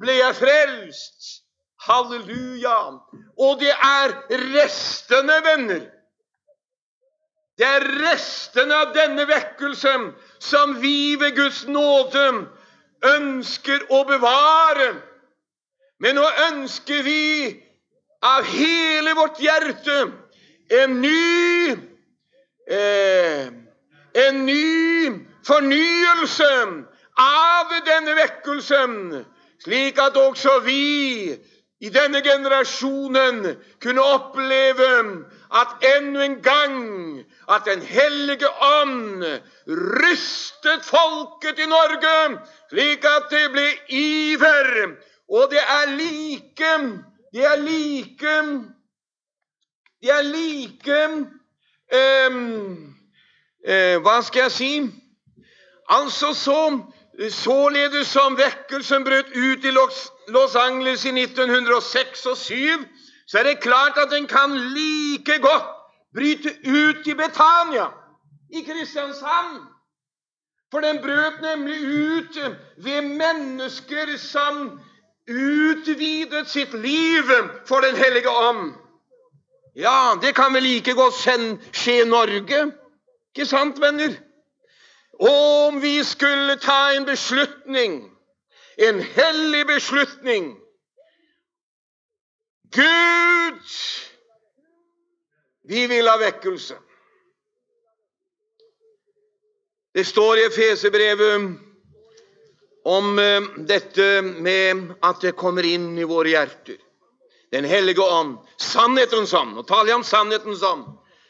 ble 0.00 0.18
jeg 0.18 0.38
frelst. 0.38 1.30
Halleluja. 1.84 2.78
Og 3.44 3.58
det 3.60 3.74
er 3.74 4.14
restene, 4.54 5.40
venner. 5.44 5.82
Det 7.58 7.66
er 7.68 7.84
restene 8.00 8.78
av 8.82 8.94
denne 8.96 9.26
vekkelsen 9.28 10.08
som 10.42 10.78
vi 10.82 11.14
ved 11.20 11.36
Guds 11.36 11.64
nåde 11.70 12.24
ønsker 13.04 13.84
å 13.94 14.00
bevare. 14.08 14.94
Men 16.04 16.18
nå 16.20 16.24
ønsker 16.50 17.00
vi 17.06 17.20
av 18.24 18.44
hele 18.44 19.14
vårt 19.16 19.38
hjerte 19.40 20.00
en 20.82 20.98
ny 21.00 21.76
eh, 22.68 23.46
En 24.14 24.44
ny 24.46 25.10
fornyelse 25.42 26.50
av 27.18 27.72
denne 27.82 28.12
vekkelsen, 28.14 28.92
slik 29.64 29.98
at 29.98 30.14
også 30.20 30.60
vi 30.62 31.34
i 31.82 31.90
denne 31.92 32.20
generasjonen 32.22 33.40
kunne 33.82 34.04
oppleve 34.06 34.90
at 35.50 35.82
enda 35.96 36.22
en 36.28 36.36
gang 36.44 36.78
at 37.50 37.66
Den 37.66 37.82
hellige 37.82 38.48
ånd 38.78 39.24
rystet 39.66 40.86
folket 40.86 41.58
i 41.58 41.66
Norge, 41.66 42.38
slik 42.70 43.04
at 43.04 43.28
det 43.34 43.48
ble 43.52 43.66
iver. 43.88 44.94
Og 45.28 45.50
det 45.50 45.58
er 45.58 45.86
like 45.96 46.72
Det 47.32 47.44
er 47.44 47.56
like 47.56 48.34
Det 50.00 50.10
er 50.10 50.22
like 50.22 51.06
um, 52.28 52.94
uh, 53.68 54.02
Hva 54.02 54.22
skal 54.22 54.42
jeg 54.42 54.52
si? 54.52 54.80
Altså 55.88 56.34
så 56.34 56.82
Således 57.30 58.06
som 58.06 58.34
vekkelsen 58.36 59.04
brøt 59.04 59.28
ut 59.36 59.64
i 59.64 59.70
Los 60.28 60.56
Angeles 60.56 61.04
i 61.04 61.12
1906 61.14 62.26
og 62.26 62.36
7, 62.36 62.54
så 63.28 63.38
er 63.38 63.42
det 63.42 63.60
klart 63.60 63.98
at 63.98 64.10
den 64.10 64.26
kan 64.26 64.50
like 64.50 65.38
godt 65.38 65.68
bryte 66.14 66.50
ut 66.66 67.06
i 67.06 67.14
Betania, 67.14 67.86
i 68.50 68.62
Kristiansand. 68.66 69.62
For 70.70 70.80
den 70.80 70.98
brøt 70.98 71.38
nemlig 71.42 71.78
ut 71.86 72.38
ved 72.76 73.00
mennesker 73.02 74.16
som 74.18 74.80
utvidet 75.26 76.48
sitt 76.48 76.72
liv 76.72 77.22
for 77.66 77.80
Den 77.80 77.96
hellige 77.96 78.30
ånd. 78.30 78.74
Ja, 79.74 80.18
det 80.22 80.34
kan 80.34 80.54
vel 80.54 80.62
like 80.62 80.92
godt 80.94 81.14
skje 81.74 82.00
i 82.02 82.04
Norge, 82.06 82.72
ikke 83.34 83.46
sant, 83.46 83.80
venner? 83.80 84.14
Om 85.20 85.80
vi 85.82 86.04
skulle 86.04 86.56
ta 86.56 86.92
en 86.94 87.06
beslutning, 87.06 88.10
en 88.78 89.00
hellig 89.00 89.66
beslutning 89.66 90.54
Gud, 92.74 93.68
vi 95.68 95.86
vil 95.86 96.08
ha 96.08 96.16
vekkelse. 96.18 96.74
Det 99.94 100.06
står 100.06 100.36
i 100.36 100.46
Efeserbrevet 100.46 101.50
om 102.84 103.18
eh, 103.18 103.42
dette 103.56 104.22
med 104.22 104.90
at 105.00 105.22
det 105.24 105.36
kommer 105.40 105.64
inn 105.64 105.94
i 105.98 106.08
våre 106.08 106.34
hjerter. 106.34 106.76
Den 107.54 107.64
hellige 107.64 108.02
ånd, 108.02 108.36
sannhetens 108.60 109.32
ånd. 109.34 109.54
Nå 109.54 109.62
taler 109.68 109.92
jeg 109.92 110.00
om 110.00 110.06
sannhetens 110.06 110.62
ånd. 110.66 110.84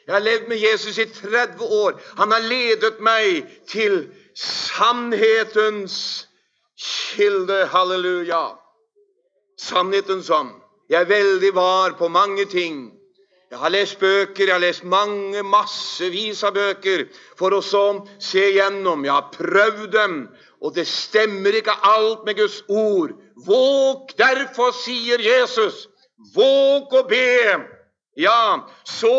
Jeg 0.06 0.14
har 0.16 0.24
levd 0.24 0.48
med 0.48 0.60
Jesus 0.60 0.98
i 0.98 1.06
30 1.08 1.64
år. 1.64 1.96
Han 2.18 2.32
har 2.32 2.44
ledet 2.44 2.98
meg 3.04 3.44
til 3.68 4.06
sannhetens 4.36 5.96
kilde. 6.76 7.64
Halleluja. 7.72 8.42
Sannhetens 9.60 10.28
ånd. 10.30 10.52
Jeg 10.90 11.04
er 11.04 11.08
veldig 11.08 11.54
var 11.56 11.96
på 11.96 12.08
mange 12.12 12.44
ting. 12.50 12.90
Jeg 13.54 13.60
har 13.60 13.70
lest 13.70 14.00
bøker, 14.00 14.48
jeg 14.48 14.52
har 14.52 14.60
lest 14.60 14.84
mange, 14.84 15.42
massevis 15.46 16.42
av 16.44 16.56
bøker 16.56 17.04
for 17.38 17.54
å 17.54 17.60
så 17.62 17.84
se 18.18 18.48
gjennom. 18.56 19.04
Jeg 19.06 19.14
har 19.14 19.28
prøvd 19.30 19.92
dem, 19.94 20.16
og 20.64 20.72
det 20.74 20.86
stemmer 20.88 21.52
ikke 21.58 21.74
alt 21.84 22.24
med 22.24 22.38
Guds 22.38 22.62
ord. 22.68 23.12
Våg 23.46 24.14
derfor, 24.16 24.72
sier 24.72 25.20
Jesus, 25.20 25.84
våg 26.34 26.94
å 26.96 27.02
be. 27.08 27.58
Ja, 28.16 28.62
så 28.86 29.12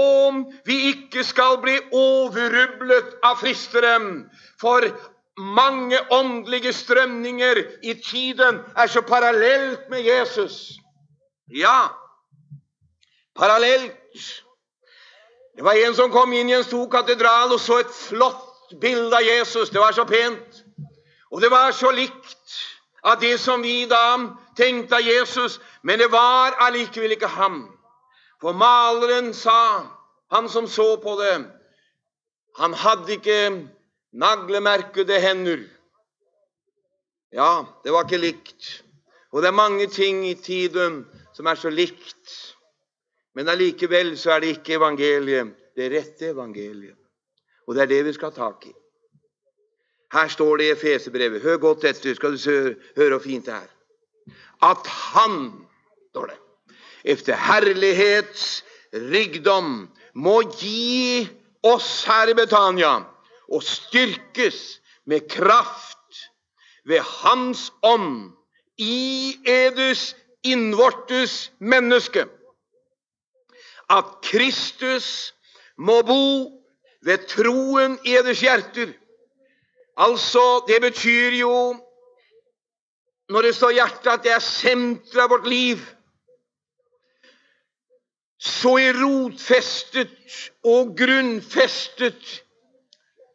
vi 0.65 0.77
ikke 0.89 1.25
skal 1.27 1.60
bli 1.62 1.75
overrublet 1.93 3.13
av 3.27 3.38
fristeren. 3.43 4.25
For 4.62 4.88
mange 5.38 5.99
åndelige 6.15 6.73
strømninger 6.73 7.62
i 7.84 7.93
tiden 7.99 8.63
er 8.73 8.89
så 8.89 9.05
parallelt 9.05 9.86
med 9.91 10.01
Jesus. 10.08 10.79
Ja, 11.53 11.91
parallelt. 13.38 13.93
Det 15.55 15.63
var 15.63 15.77
en 15.77 15.93
som 15.95 16.12
kom 16.12 16.34
inn 16.34 16.49
i 16.49 16.58
en 16.58 16.65
stor 16.65 16.88
katedral 16.91 17.53
og 17.53 17.62
så 17.62 17.84
et 17.84 17.93
flott 17.93 18.73
bilde 18.81 19.13
av 19.13 19.23
Jesus. 19.23 19.69
Det 19.69 19.79
var 19.79 19.93
så 19.93 20.08
pent. 20.10 20.64
Og 21.31 21.41
det 21.41 21.51
var 21.51 21.71
så 21.71 21.91
likt 21.91 22.57
av 23.05 23.19
det 23.21 23.38
som 23.41 23.61
vi 23.61 23.85
da 23.89 24.17
tenkte 24.57 24.97
av 24.97 25.05
Jesus, 25.05 25.59
men 25.83 25.99
det 25.99 26.09
var 26.13 26.57
allikevel 26.65 27.15
ikke 27.15 27.29
ham. 27.38 27.63
For 28.41 28.53
maleren 28.57 29.33
sa, 29.33 29.85
han 30.33 30.49
som 30.49 30.67
så 30.67 30.95
på 31.01 31.15
det, 31.21 31.38
han 32.57 32.73
hadde 32.73 33.17
ikke 33.17 33.39
naglemerkede 34.15 35.19
hender. 35.19 35.65
Ja, 37.35 37.65
det 37.83 37.91
var 37.91 38.07
ikke 38.07 38.21
likt. 38.21 38.67
Og 39.35 39.41
det 39.43 39.51
er 39.51 39.57
mange 39.57 39.88
ting 39.91 40.23
i 40.27 40.35
tiden 40.39 41.03
som 41.35 41.49
er 41.51 41.59
så 41.59 41.69
likt. 41.69 42.55
Men 43.35 43.51
allikevel 43.51 44.13
så 44.17 44.31
er 44.31 44.43
det 44.43 44.53
ikke 44.55 44.77
evangeliet, 44.79 45.51
det 45.75 45.91
rette 45.91 46.31
evangeliet. 46.31 46.95
Og 47.67 47.75
det 47.75 47.83
er 47.83 47.91
det 47.91 48.05
vi 48.07 48.13
skal 48.15 48.31
ha 48.31 48.38
tak 48.38 48.69
i. 48.69 48.73
Her 50.13 50.27
står 50.27 50.57
det 50.57 50.65
i 50.65 50.71
Efeserbrevet. 50.71 51.41
Hør 51.41 51.57
godt 51.57 51.83
etter, 51.83 52.15
skal 52.15 52.37
du 52.37 52.75
høre 52.95 53.09
hvor 53.09 53.23
fint 53.23 53.45
det 53.45 53.53
er. 53.53 53.71
At 54.63 54.87
Han, 54.87 55.51
står 56.09 56.25
det, 56.25 56.37
efter 57.03 57.35
herlighets 57.35 58.63
rikdom 58.93 59.89
må 60.15 60.41
gi 60.41 61.27
oss 61.63 62.05
her 62.07 62.31
i 62.31 62.37
Betania 62.37 62.95
og 63.51 63.63
styrkes 63.63 64.79
med 65.05 65.27
kraft 65.29 66.21
ved 66.85 66.99
Hans 66.99 67.71
ånd 67.83 68.31
i 68.77 69.35
edus 69.45 70.15
innvortes 70.43 71.51
menneske. 71.59 72.25
At 73.89 74.05
Kristus 74.25 75.33
må 75.77 76.01
bo 76.01 76.25
ved 77.05 77.27
troen 77.29 77.99
i 78.05 78.15
eders 78.17 78.41
hjerter. 78.41 78.93
Altså, 79.97 80.63
det 80.67 80.81
betyr 80.81 81.39
jo 81.39 81.75
når 83.29 83.41
det 83.41 83.55
står 83.55 83.71
hjertet, 83.73 84.08
at 84.12 84.23
det 84.23 84.31
er 84.36 84.43
senteret 84.43 85.23
av 85.23 85.31
vårt 85.34 85.47
liv. 85.49 85.81
Så 88.38 88.75
er 88.77 88.99
rotfestet 88.99 90.36
og 90.67 90.93
grunnfestet 90.97 92.41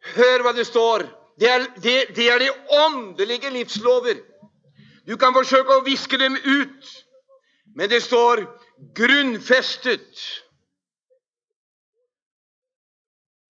Hør 0.01 0.41
hva 0.41 0.51
det 0.57 0.63
står. 0.65 1.03
Det 1.37 1.49
er, 1.49 1.65
det, 1.83 1.95
det 2.15 2.25
er 2.25 2.39
de 2.41 2.47
åndelige 2.73 3.51
livslover. 3.53 4.17
Du 5.05 5.13
kan 5.17 5.33
forsøke 5.33 5.75
å 5.77 5.83
viske 5.85 6.17
dem 6.17 6.33
ut, 6.41 6.89
men 7.77 7.89
det 7.89 8.01
står 8.01 8.41
grunnfestet 8.97 10.23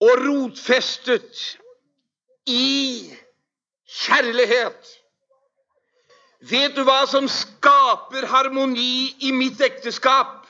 og 0.02 0.12
rotfestet 0.26 1.42
i 2.46 3.12
kjærlighet. 3.86 4.98
Vet 6.50 6.74
du 6.76 6.82
hva 6.86 7.04
som 7.06 7.28
skaper 7.30 8.26
harmoni 8.26 9.14
i 9.22 9.30
mitt 9.32 9.60
ekteskap? 9.62 10.40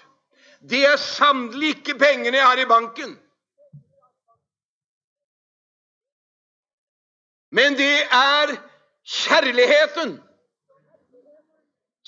Det 0.62 0.84
er 0.86 0.96
sannelig 0.96 1.76
ikke 1.76 1.98
pengene 2.00 2.38
jeg 2.38 2.46
har 2.46 2.60
i 2.62 2.68
banken. 2.70 3.16
Men 7.52 7.76
det 7.76 8.06
er 8.08 8.54
kjærligheten 9.04 10.14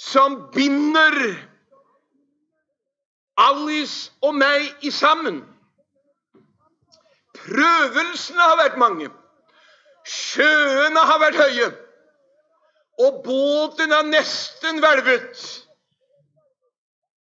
som 0.00 0.38
binder 0.54 1.18
Alice 3.36 4.12
og 4.22 4.34
meg 4.38 4.70
i 4.86 4.90
sammen. 4.94 5.42
Prøvelsene 7.34 8.40
har 8.40 8.56
vært 8.62 8.80
mange. 8.80 9.10
Sjøene 10.04 11.00
har 11.00 11.20
vært 11.22 11.38
høye. 11.40 11.70
Og 13.04 13.22
båten 13.24 13.92
har 13.92 14.04
nesten 14.06 14.78
hvelvet. 14.82 15.40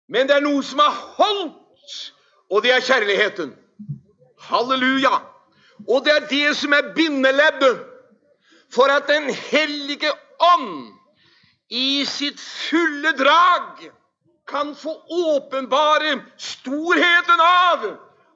Men 0.10 0.29
det 0.29 0.38
er 0.38 0.45
noe 0.45 0.62
som 0.65 0.82
har 0.82 0.95
holdt, 1.17 1.97
og 2.49 2.63
det 2.63 2.71
er 2.73 2.86
kjærligheten. 2.86 3.51
Halleluja. 4.49 5.19
Og 5.88 6.05
det 6.05 6.13
er 6.15 6.27
det 6.29 6.55
som 6.58 6.73
er 6.73 6.93
bindeleddet 6.95 7.86
for 8.73 8.91
at 8.93 9.08
Den 9.08 9.29
hellige 9.34 10.12
ånd 10.39 10.93
i 11.69 12.05
sitt 12.05 12.39
fulle 12.39 13.12
drag 13.17 13.89
kan 14.47 14.75
få 14.75 14.95
åpenbare 15.10 16.15
storheten 16.38 17.43
av 17.45 17.86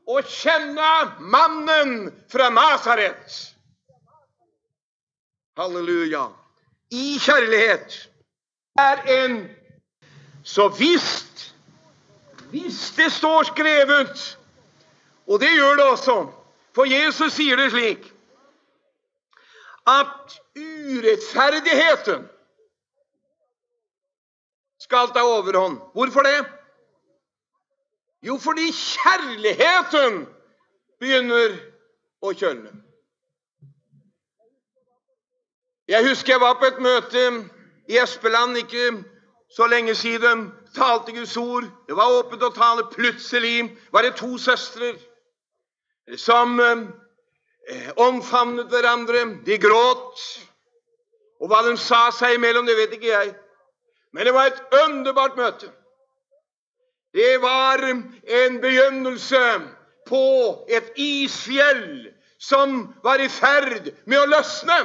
å 0.06 0.22
kjenne 0.28 0.91
mannen 1.19 2.12
fra 2.30 2.50
Nasaret. 2.54 3.53
Halleluja. 5.58 6.28
I 6.92 7.18
kjærlighet 7.20 8.10
er 8.80 9.04
en 9.24 9.50
Så 10.44 10.68
visst, 10.68 11.56
hvis 12.50 12.94
det 12.98 13.12
står 13.12 13.44
skrevet, 13.44 14.39
og 15.28 15.39
det 15.39 15.50
gjør 15.56 15.76
det 15.76 15.84
også, 15.84 16.16
for 16.76 16.84
Jesus 16.86 17.34
sier 17.34 17.56
det 17.56 17.70
slik 17.72 18.10
at 19.88 20.36
urettferdigheten 20.60 22.28
skal 24.84 25.16
ta 25.16 25.24
overhånd. 25.24 25.80
Hvorfor 25.96 26.28
det? 26.28 26.46
Jo, 28.24 28.38
fordi 28.38 28.68
kjærligheten 28.72 30.26
begynner 31.00 31.56
å 32.24 32.32
kjølne. 32.36 32.72
Jeg 35.93 36.08
husker 36.08 36.34
jeg 36.34 36.41
var 36.41 36.56
på 36.58 36.65
et 36.65 36.79
møte 36.82 37.23
i 37.86 37.99
Espeland 38.01 38.58
ikke 38.58 39.03
så 39.53 39.67
lenge 39.69 39.93
siden. 39.95 40.47
Talte 40.73 41.13
Guds 41.13 41.36
ord. 41.38 41.67
Det 41.86 41.93
var 41.93 42.15
åpent 42.15 42.41
å 42.41 42.49
tale. 42.56 42.88
Plutselig 42.89 43.67
var 43.93 44.01
det 44.01 44.15
to 44.17 44.32
søstre 44.41 44.95
som 46.17 46.58
eh, 46.63 47.91
omfavnet 48.01 48.73
hverandre. 48.73 49.21
De 49.45 49.60
gråt. 49.62 50.23
Og 51.43 51.51
hva 51.51 51.62
de 51.67 51.75
sa 51.77 52.08
seg 52.15 52.39
imellom, 52.39 52.65
det 52.65 52.79
vet 52.79 52.97
ikke 52.97 53.12
jeg. 53.12 53.36
Men 54.17 54.25
det 54.25 54.34
var 54.34 54.49
et 54.49 54.75
underbart 54.88 55.38
møte. 55.38 55.69
Det 57.13 57.38
var 57.43 57.86
en 57.86 58.59
begynnelse 58.65 59.45
på 60.09 60.26
et 60.74 60.89
isfjell 60.97 62.09
som 62.41 62.89
var 63.05 63.22
i 63.22 63.30
ferd 63.30 63.93
med 64.09 64.24
å 64.24 64.28
løsne. 64.34 64.82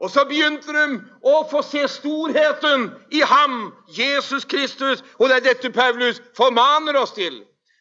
Og 0.00 0.10
så 0.10 0.26
begynte 0.28 0.72
de 0.76 0.98
å 1.24 1.36
få 1.50 1.62
se 1.64 1.86
storheten 1.88 2.90
i 3.16 3.22
ham, 3.24 3.72
Jesus 3.88 4.44
Kristus. 4.44 5.04
Og 5.18 5.30
det 5.30 5.36
er 5.38 5.46
dette 5.52 5.72
Paulus 5.72 6.20
formaner 6.36 6.98
oss 7.00 7.14
til. 7.16 7.40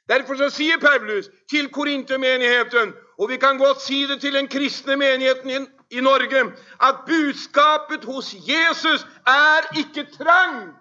Derfor 0.09 0.37
så 0.37 0.49
sier 0.53 0.77
Paulus 0.79 1.27
til 1.49 1.67
Korintermenigheten, 1.73 2.93
og 3.17 3.29
vi 3.29 3.39
kan 3.41 3.57
godt 3.57 3.81
si 3.81 4.05
det 4.05 4.19
til 4.21 4.37
den 4.37 4.47
kristne 4.47 4.95
menigheten 5.01 5.67
i 5.89 6.01
Norge 6.01 6.43
at 6.81 7.03
budskapet 7.07 8.05
hos 8.05 8.35
Jesus 8.47 9.05
er 9.27 9.69
ikke 9.79 10.05
trangt. 10.17 10.77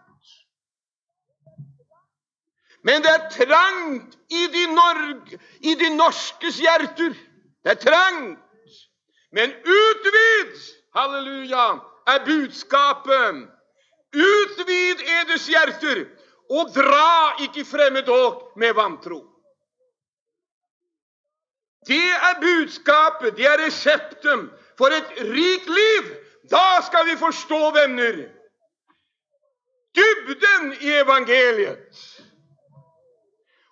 Men 2.85 3.03
det 3.03 3.11
er 3.11 3.29
trangt 3.33 4.19
i 4.29 4.47
de, 4.53 4.67
Norge, 4.75 5.39
i 5.61 5.75
de 5.75 5.89
norskes 5.97 6.59
hjerter. 6.61 7.15
Det 7.65 7.71
er 7.73 7.81
trangt. 7.81 8.41
Men 9.33 9.55
utvid, 9.65 10.59
halleluja, 10.95 11.67
er 12.07 12.25
budskapet. 12.25 13.45
Utvid 14.15 15.01
eders 15.21 15.47
hjerter, 15.51 16.05
og 16.51 16.71
dra 16.75 17.35
ikke 17.43 17.65
fremmed 17.67 18.09
åk 18.09 18.53
med 18.57 18.75
vantro. 18.79 19.25
Det 21.87 22.11
er 22.29 22.41
budskapet, 22.41 23.37
det 23.37 23.47
er 23.47 23.59
resepten 23.67 24.47
for 24.79 24.95
et 24.95 25.11
rikt 25.19 25.69
liv. 25.69 26.15
Da 26.51 26.81
skal 26.87 27.07
vi 27.07 27.17
forstå, 27.17 27.71
venner. 27.71 28.25
dybden 29.95 30.73
i 30.81 30.91
evangeliet. 30.91 32.23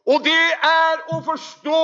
Og 0.06 0.24
det 0.24 0.44
er 0.66 1.02
å 1.14 1.18
forstå 1.26 1.82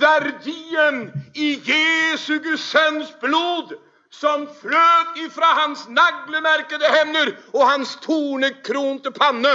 verdien 0.00 1.04
i 1.34 1.54
Jesu 1.66 2.38
Guds 2.42 2.66
sønns 2.70 3.12
blod, 3.22 3.74
som 4.20 4.46
fløt 4.60 5.16
ifra 5.16 5.50
hans 5.60 5.88
naglemerkede 5.88 6.90
hender 6.96 7.32
og 7.52 7.66
hans 7.68 7.96
tornekronte 8.04 9.10
panne. 9.10 9.54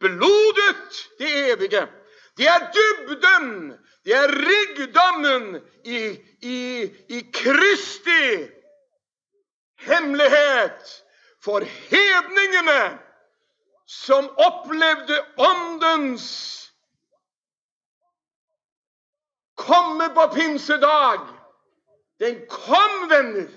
Blodet, 0.00 1.08
det 1.18 1.30
evige, 1.52 1.86
det 2.36 2.48
er 2.48 2.66
dybden, 2.74 3.72
det 4.04 4.14
er 4.16 4.34
rikdommen 4.48 5.62
i, 5.84 6.00
i, 6.42 6.60
i 7.08 7.20
Kristi 7.32 8.48
hemmelighet 9.86 11.02
for 11.44 11.60
hedningene 11.60 12.98
som 13.86 14.28
opplevde 14.36 15.20
Åndens 15.36 16.26
komme 19.54 20.08
på 20.08 20.28
pinsedag. 20.34 21.20
Den 22.20 22.44
kom, 22.50 23.08
venner, 23.10 23.48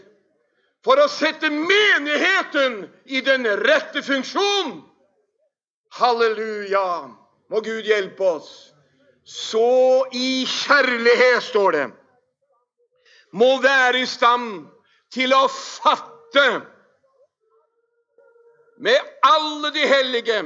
for 0.85 0.99
å 1.01 1.07
sette 1.11 1.49
menigheten 1.51 2.79
i 3.05 3.21
den 3.25 3.45
rette 3.61 4.01
funksjon. 4.05 4.79
Halleluja! 5.99 6.87
Må 7.47 7.61
Gud 7.63 7.85
hjelpe 7.87 8.23
oss. 8.37 8.49
Så 9.27 10.07
i 10.15 10.45
kjærlighet, 10.47 11.43
står 11.43 11.71
det, 11.75 11.85
må 13.35 13.57
være 13.63 14.01
i 14.03 14.07
stand 14.07 14.67
til 15.11 15.33
å 15.35 15.45
fatte 15.51 16.45
med 18.77 19.11
alle 19.25 19.71
de 19.75 19.83
hellige 19.89 20.39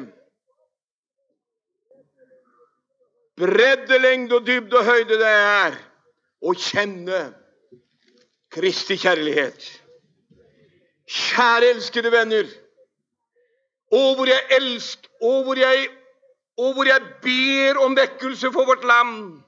bredde, 3.41 3.97
lengde 4.01 4.37
og 4.39 4.45
dybde 4.45 4.77
og 4.77 4.85
høyde 4.87 5.19
det 5.21 5.29
er 5.35 5.77
å 6.41 6.53
kjenne 6.57 7.21
Kristi 8.51 8.97
kjærlighet. 8.99 9.81
Kjære 11.07 11.69
elskede 11.71 12.11
venner. 12.11 12.49
Å, 13.91 14.01
hvor 14.15 14.27
jeg 14.27 14.43
elsker, 14.57 15.07
Å, 15.21 15.31
hvor 15.45 15.59
jeg, 15.59 15.85
å, 16.57 16.71
hvor 16.73 16.87
jeg 16.89 17.01
ber 17.23 17.79
om 17.85 17.95
vekkelse 17.95 18.51
for 18.51 18.67
vårt 18.67 18.83
land. 18.87 19.39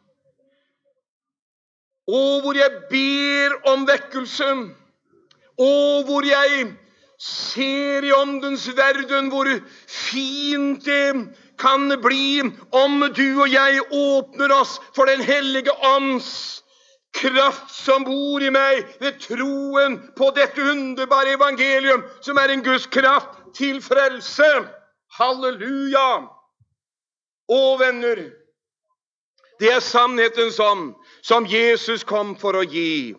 Å, 2.07 2.21
hvor 2.43 2.55
jeg 2.55 2.83
ber 2.91 3.57
om 3.73 3.87
vekkelse. 3.89 4.49
Å, 5.57 5.69
hvor 6.07 6.27
jeg 6.27 6.67
ser 7.23 8.03
i 8.07 8.11
åndens 8.15 8.67
verden 8.77 9.31
hvor 9.31 9.49
fint 9.87 10.83
det 10.85 11.13
kan 11.59 11.91
bli 12.03 12.41
om 12.75 13.03
du 13.15 13.27
og 13.39 13.47
jeg 13.51 13.83
åpner 13.91 14.51
oss 14.55 14.79
for 14.95 15.07
Den 15.07 15.21
hellige 15.23 15.71
ånds 15.95 16.62
kraft 17.13 17.71
som 17.71 18.03
bor 18.03 18.43
i 18.43 18.51
meg 18.53 18.83
ved 19.01 19.19
troen 19.21 19.99
på 20.17 20.29
dette 20.35 20.61
underbare 20.61 21.35
evangelium, 21.37 22.03
som 22.21 22.37
er 22.41 22.53
en 22.53 22.63
Guds 22.65 22.87
kraft 22.91 23.37
til 23.57 23.81
frelse. 23.85 24.49
Halleluja! 25.17 26.07
Å, 27.53 27.61
venner, 27.77 28.23
det 29.59 29.69
er 29.71 29.83
sannheten 29.83 30.51
som, 30.51 30.93
som 31.21 31.45
Jesus 31.47 32.05
kom 32.07 32.33
for 32.39 32.57
å 32.57 32.63
gi. 32.65 33.13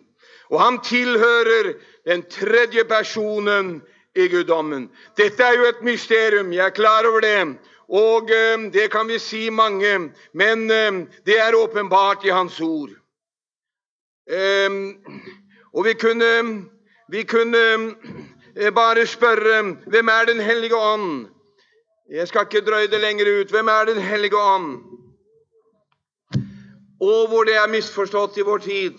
Og 0.51 0.59
han 0.61 0.81
tilhører 0.85 1.73
den 2.05 2.25
tredje 2.29 2.83
personen 2.89 3.79
i 4.15 4.27
guddommen. 4.31 4.89
Dette 5.17 5.43
er 5.43 5.57
jo 5.59 5.69
et 5.69 5.81
mysterium, 5.85 6.53
jeg 6.53 6.65
er 6.65 6.75
klar 6.75 7.07
over 7.07 7.23
det. 7.25 7.39
Og 7.85 8.31
eh, 8.33 8.67
det 8.73 8.89
kan 8.93 9.07
vi 9.07 9.19
si 9.21 9.47
mange, 9.53 10.11
men 10.33 10.69
eh, 10.71 11.01
det 11.25 11.39
er 11.41 11.57
åpenbart 11.57 12.25
i 12.25 12.33
Hans 12.33 12.59
ord. 12.61 12.93
Eh, 14.29 14.69
og 15.73 15.85
vi 15.85 15.93
kunne, 15.93 16.65
vi 17.09 17.23
kunne 17.23 17.63
eh, 18.57 18.73
bare 18.73 19.05
spørre 19.05 19.63
hvem 19.87 20.07
er 20.07 20.25
Den 20.25 20.39
hellige 20.39 20.75
ånd? 20.75 21.27
Jeg 22.11 22.27
skal 22.27 22.41
ikke 22.45 22.65
drøye 22.65 22.87
det 22.87 23.01
lenger 23.01 23.41
ut. 23.41 23.49
Hvem 23.49 23.67
er 23.67 23.85
Den 23.85 24.01
hellige 24.01 24.37
ånd? 24.37 24.81
Og 27.01 27.27
hvor 27.27 27.43
det 27.43 27.55
er 27.55 27.67
misforstått 27.67 28.37
i 28.37 28.41
vår 28.41 28.57
tid. 28.57 28.93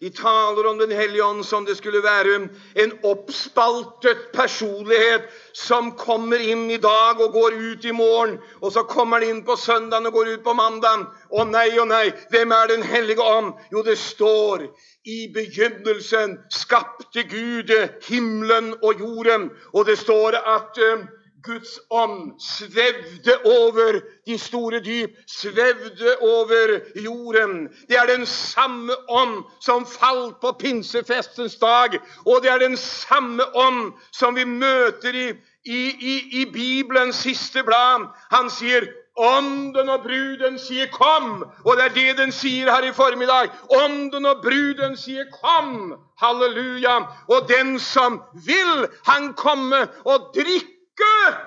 De 0.00 0.10
taler 0.10 0.66
om 0.66 0.78
Den 0.78 0.90
hellige 0.90 1.24
ånd 1.24 1.46
som 1.46 1.64
det 1.66 1.74
skulle 1.76 1.98
være 2.02 2.36
en 2.78 2.92
oppspaltet 3.02 4.28
personlighet 4.30 5.24
som 5.52 5.90
kommer 5.98 6.38
inn 6.38 6.68
i 6.70 6.78
dag 6.78 7.18
og 7.18 7.32
går 7.34 7.56
ut 7.58 7.84
i 7.84 7.92
morgen. 7.92 8.36
Og 8.62 8.70
så 8.72 8.84
kommer 8.86 9.18
den 9.20 9.32
inn 9.32 9.40
på 9.46 9.56
søndagen 9.58 10.06
og 10.06 10.14
går 10.14 10.30
ut 10.36 10.44
på 10.46 10.54
mandagen. 10.54 11.02
Å 11.34 11.46
nei, 11.50 11.72
å 11.82 11.86
nei, 11.90 12.12
hvem 12.30 12.54
er 12.54 12.70
Den 12.70 12.86
hellige 12.86 13.26
ånd? 13.26 13.58
Jo, 13.74 13.82
det 13.82 13.98
står 13.98 14.68
i 15.02 15.18
begynnelsen 15.34 16.38
skapte 16.52 17.26
Gud 17.26 17.74
himmelen 18.06 18.76
og 18.82 19.02
jorden. 19.02 19.50
Og 19.74 19.90
det 19.90 19.98
står 19.98 20.38
at 20.38 20.78
uh, 20.78 21.08
Guds 21.42 21.78
ånd 21.90 22.40
svevde 22.40 23.36
over 23.44 24.00
de 24.26 24.38
store 24.38 24.80
dyp, 24.80 25.10
svevde 25.26 26.16
over 26.20 26.80
jorden. 27.04 27.68
Det 27.88 27.96
er 27.96 28.06
den 28.06 28.26
samme 28.26 28.92
ånd 29.08 29.44
som 29.60 29.86
falt 29.86 30.40
på 30.40 30.52
pinsefestens 30.58 31.56
dag, 31.56 31.98
og 32.26 32.42
det 32.42 32.50
er 32.50 32.58
den 32.58 32.76
samme 32.76 33.46
ånd 33.54 33.92
som 34.12 34.34
vi 34.36 34.44
møter 34.44 35.14
i, 35.14 35.28
i, 35.64 35.82
i, 36.12 36.16
i 36.42 36.44
Bibelens 36.52 37.22
siste 37.22 37.62
blad. 37.62 38.08
Han 38.30 38.50
sier 38.50 38.88
Ånden 39.18 39.88
og 39.88 40.04
bruden 40.04 40.58
sier 40.62 40.86
'kom', 40.86 41.42
og 41.64 41.76
det 41.76 41.84
er 41.84 41.94
det 41.94 42.18
den 42.18 42.32
sier 42.32 42.70
her 42.70 42.82
i 42.86 42.92
formiddag. 42.92 43.50
Ånden 43.82 44.26
og 44.26 44.42
bruden 44.42 44.96
sier 44.96 45.24
'kom'. 45.24 45.98
Halleluja. 46.22 46.96
Og 47.28 47.48
den 47.48 47.78
som 47.78 48.22
vil, 48.46 48.86
han 49.06 49.34
komme 49.34 49.88
og 50.04 50.30
drikke 50.34 50.77
drikke 50.98 51.38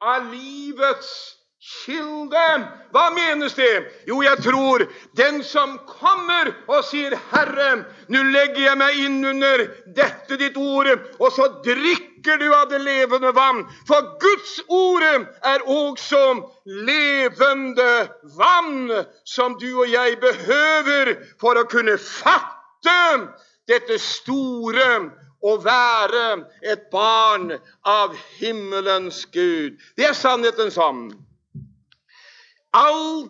av 0.00 0.32
livets 0.32 1.10
kilde. 1.64 2.68
Hva 2.92 3.10
menes 3.14 3.54
det? 3.56 3.90
Jo, 4.06 4.22
jeg 4.22 4.42
tror 4.44 4.84
den 5.16 5.42
som 5.44 5.78
kommer 5.88 6.52
og 6.68 6.84
sier, 6.84 7.16
'Herre, 7.16 7.84
nå 8.08 8.22
legger 8.22 8.62
jeg 8.68 8.78
meg 8.78 8.98
inn 9.00 9.24
under 9.24 9.66
dette 9.96 10.36
ditt 10.36 10.56
ord', 10.56 11.00
og 11.18 11.32
så 11.32 11.48
drikker 11.64 12.38
du 12.38 12.54
av 12.54 12.68
det 12.68 12.80
levende 12.80 13.32
vann. 13.34 13.64
For 13.88 14.18
Guds 14.20 14.60
ord 14.68 15.02
er 15.02 15.64
også 15.66 16.44
levende 16.66 18.08
vann, 18.36 19.06
som 19.24 19.58
du 19.58 19.80
og 19.80 19.88
jeg 19.88 20.20
behøver 20.20 21.16
for 21.40 21.56
å 21.56 21.64
kunne 21.64 21.98
fatte 21.98 23.30
dette 23.68 23.98
store 23.98 25.23
å 25.44 25.56
være 25.60 26.24
et 26.64 26.88
barn 26.92 27.52
av 27.84 28.14
himmelens 28.38 29.24
Gud. 29.32 29.76
Det 29.96 30.08
er 30.08 30.16
sannheten 30.16 30.72
som 30.72 31.10
all, 32.74 33.28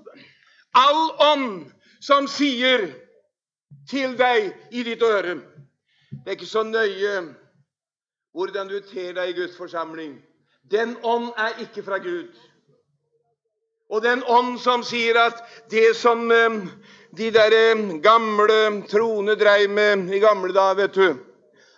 all 0.79 1.03
ånd 1.33 1.73
som 2.01 2.29
sier 2.31 2.87
til 3.91 4.15
deg 4.17 4.53
i 4.71 4.85
ditt 4.87 5.03
øre 5.03 5.41
Det 6.15 6.31
er 6.31 6.37
ikke 6.39 6.49
så 6.49 6.63
nøye 6.65 7.17
hvordan 8.35 8.71
du 8.71 8.79
ter 8.87 9.13
deg 9.15 9.31
i 9.31 9.37
Guds 9.37 9.59
forsamling. 9.59 10.17
Den 10.71 10.97
ånd 11.03 11.29
er 11.39 11.61
ikke 11.63 11.85
fra 11.87 11.99
Gud. 12.03 12.33
Og 13.93 14.03
den 14.03 14.25
ånd 14.27 14.57
som 14.63 14.83
sier 14.83 15.19
at 15.21 15.43
det 15.71 15.93
som 15.99 16.31
eh, 16.33 16.57
de 17.15 17.29
der 17.35 17.55
eh, 17.55 17.85
gamle 18.03 18.83
troende 18.91 19.37
dreiv 19.39 19.71
med 19.71 20.11
i 20.11 20.23
gamle 20.23 20.55
dager, 20.57 20.81
vet 20.83 20.95
du 20.95 21.34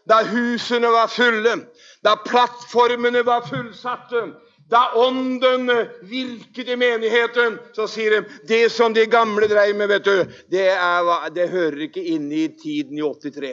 da 0.08 0.22
husene 0.24 0.90
var 0.94 1.08
fulle, 1.10 1.56
da 2.04 2.16
plattformene 2.26 3.24
var 3.26 3.46
fullsatte, 3.48 4.26
da 4.68 4.92
Ånden 4.94 5.70
virket 6.02 6.68
i 6.68 6.76
menigheten, 6.76 7.58
så 7.72 7.86
sier 7.86 8.16
de 8.16 8.38
det 8.48 8.72
som 8.74 8.94
de 8.94 9.04
gamle 9.06 9.46
dreiv 9.46 9.76
med, 9.78 9.92
vet 9.92 10.04
du, 10.04 10.24
det, 10.50 10.66
er, 10.74 11.10
det 11.34 11.48
hører 11.52 11.86
ikke 11.86 12.02
inn 12.02 12.26
i 12.34 12.48
tiden 12.58 12.98
i 12.98 13.04
83. 13.06 13.52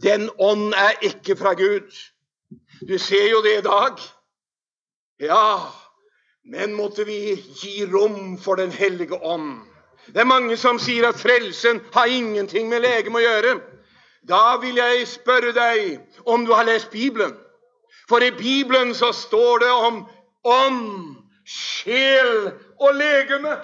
Den 0.00 0.30
ånd 0.40 0.72
er 0.72 0.96
ikke 1.04 1.36
fra 1.36 1.52
Gud. 1.58 1.92
Du 2.88 2.96
ser 2.98 3.28
jo 3.28 3.42
det 3.44 3.58
i 3.58 3.66
dag. 3.66 4.00
Ja, 5.20 5.68
men 6.48 6.72
måtte 6.74 7.04
vi 7.04 7.36
gi 7.60 7.84
rom 7.92 8.38
for 8.40 8.56
Den 8.56 8.72
hellige 8.72 9.20
ånd. 9.20 9.60
Det 10.06 10.20
er 10.20 10.28
mange 10.28 10.56
som 10.60 10.80
sier 10.80 11.08
at 11.08 11.20
frelsen 11.20 11.80
har 11.92 12.08
ingenting 12.08 12.68
med 12.68 12.84
legeme 12.84 13.20
å 13.20 13.24
gjøre. 13.24 13.54
Da 14.28 14.56
vil 14.60 14.76
jeg 14.80 15.08
spørre 15.08 15.52
deg 15.52 16.00
om 16.26 16.46
du 16.46 16.52
har 16.52 16.64
lest 16.64 16.90
Bibelen. 16.90 17.34
For 18.08 18.20
i 18.24 18.30
Bibelen 18.30 18.94
så 18.94 19.12
står 19.12 19.58
det 19.58 19.70
om 19.70 20.06
ånd, 20.44 21.16
sjel 21.46 22.52
og 22.80 22.94
legeme. 22.94 23.56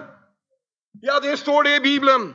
Ja, 1.02 1.18
det 1.22 1.38
står 1.38 1.62
det 1.62 1.76
i 1.76 1.82
Bibelen. 1.82 2.34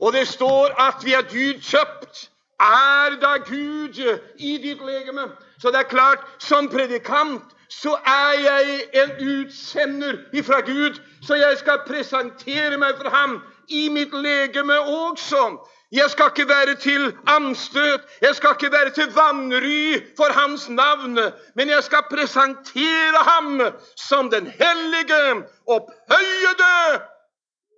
Og 0.00 0.12
det 0.12 0.28
står 0.28 0.72
at 0.80 1.04
vi 1.04 1.12
er 1.12 1.26
dyrt 1.28 1.64
kjøpt 1.64 2.30
er 2.60 3.16
da 3.20 3.36
Gud 3.36 3.96
i 4.38 4.58
ditt 4.58 4.80
legeme. 4.84 5.30
Så 5.60 5.68
det 5.68 5.78
er 5.78 5.88
klart, 5.88 6.18
som 6.38 6.68
predikant 6.68 7.42
så 7.70 7.94
er 8.06 8.32
jeg 8.42 8.80
en 9.02 9.10
utsender 9.30 10.16
ifra 10.32 10.60
Gud, 10.60 11.00
så 11.22 11.34
jeg 11.34 11.58
skal 11.58 11.84
presentere 11.86 12.78
meg 12.78 12.96
for 12.98 13.10
ham 13.14 13.38
i 13.68 13.88
mitt 13.88 14.14
legeme 14.14 14.80
også. 14.80 15.44
Jeg 15.92 16.10
skal 16.10 16.30
ikke 16.30 16.48
være 16.48 16.74
til 16.74 17.16
anstøt, 17.26 18.00
jeg 18.22 18.34
skal 18.34 18.50
ikke 18.54 18.72
være 18.72 18.90
til 18.90 19.08
vanry 19.14 20.02
for 20.16 20.32
hans 20.32 20.68
navn, 20.68 21.18
men 21.54 21.68
jeg 21.68 21.82
skal 21.82 22.04
presentere 22.10 23.22
ham 23.30 23.60
som 23.96 24.30
den 24.30 24.46
hellige, 24.46 25.44
opphøyede. 25.66 27.00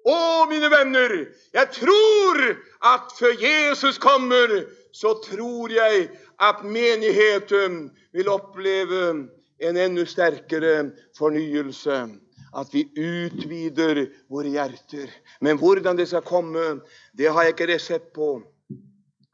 Å, 0.03 0.45
mine 0.51 0.69
venner, 0.71 1.13
jeg 1.55 1.69
tror 1.79 2.41
at 2.85 3.13
før 3.19 3.37
Jesus 3.39 3.99
kommer, 4.03 4.65
så 4.93 5.15
tror 5.25 5.71
jeg 5.71 6.09
at 6.43 6.65
menigheten 6.65 7.85
vil 8.13 8.29
oppleve 8.29 9.29
en 9.63 9.77
enda 9.79 10.05
sterkere 10.05 10.91
fornyelse. 11.19 12.03
At 12.57 12.69
vi 12.75 12.85
utvider 12.97 14.07
våre 14.29 14.53
hjerter. 14.53 15.09
Men 15.41 15.59
hvordan 15.59 15.97
det 15.97 16.09
skal 16.09 16.25
komme, 16.27 16.83
det 17.17 17.31
har 17.33 17.47
jeg 17.47 17.55
ikke 17.55 17.73
resept 17.73 18.13
på. 18.13 18.43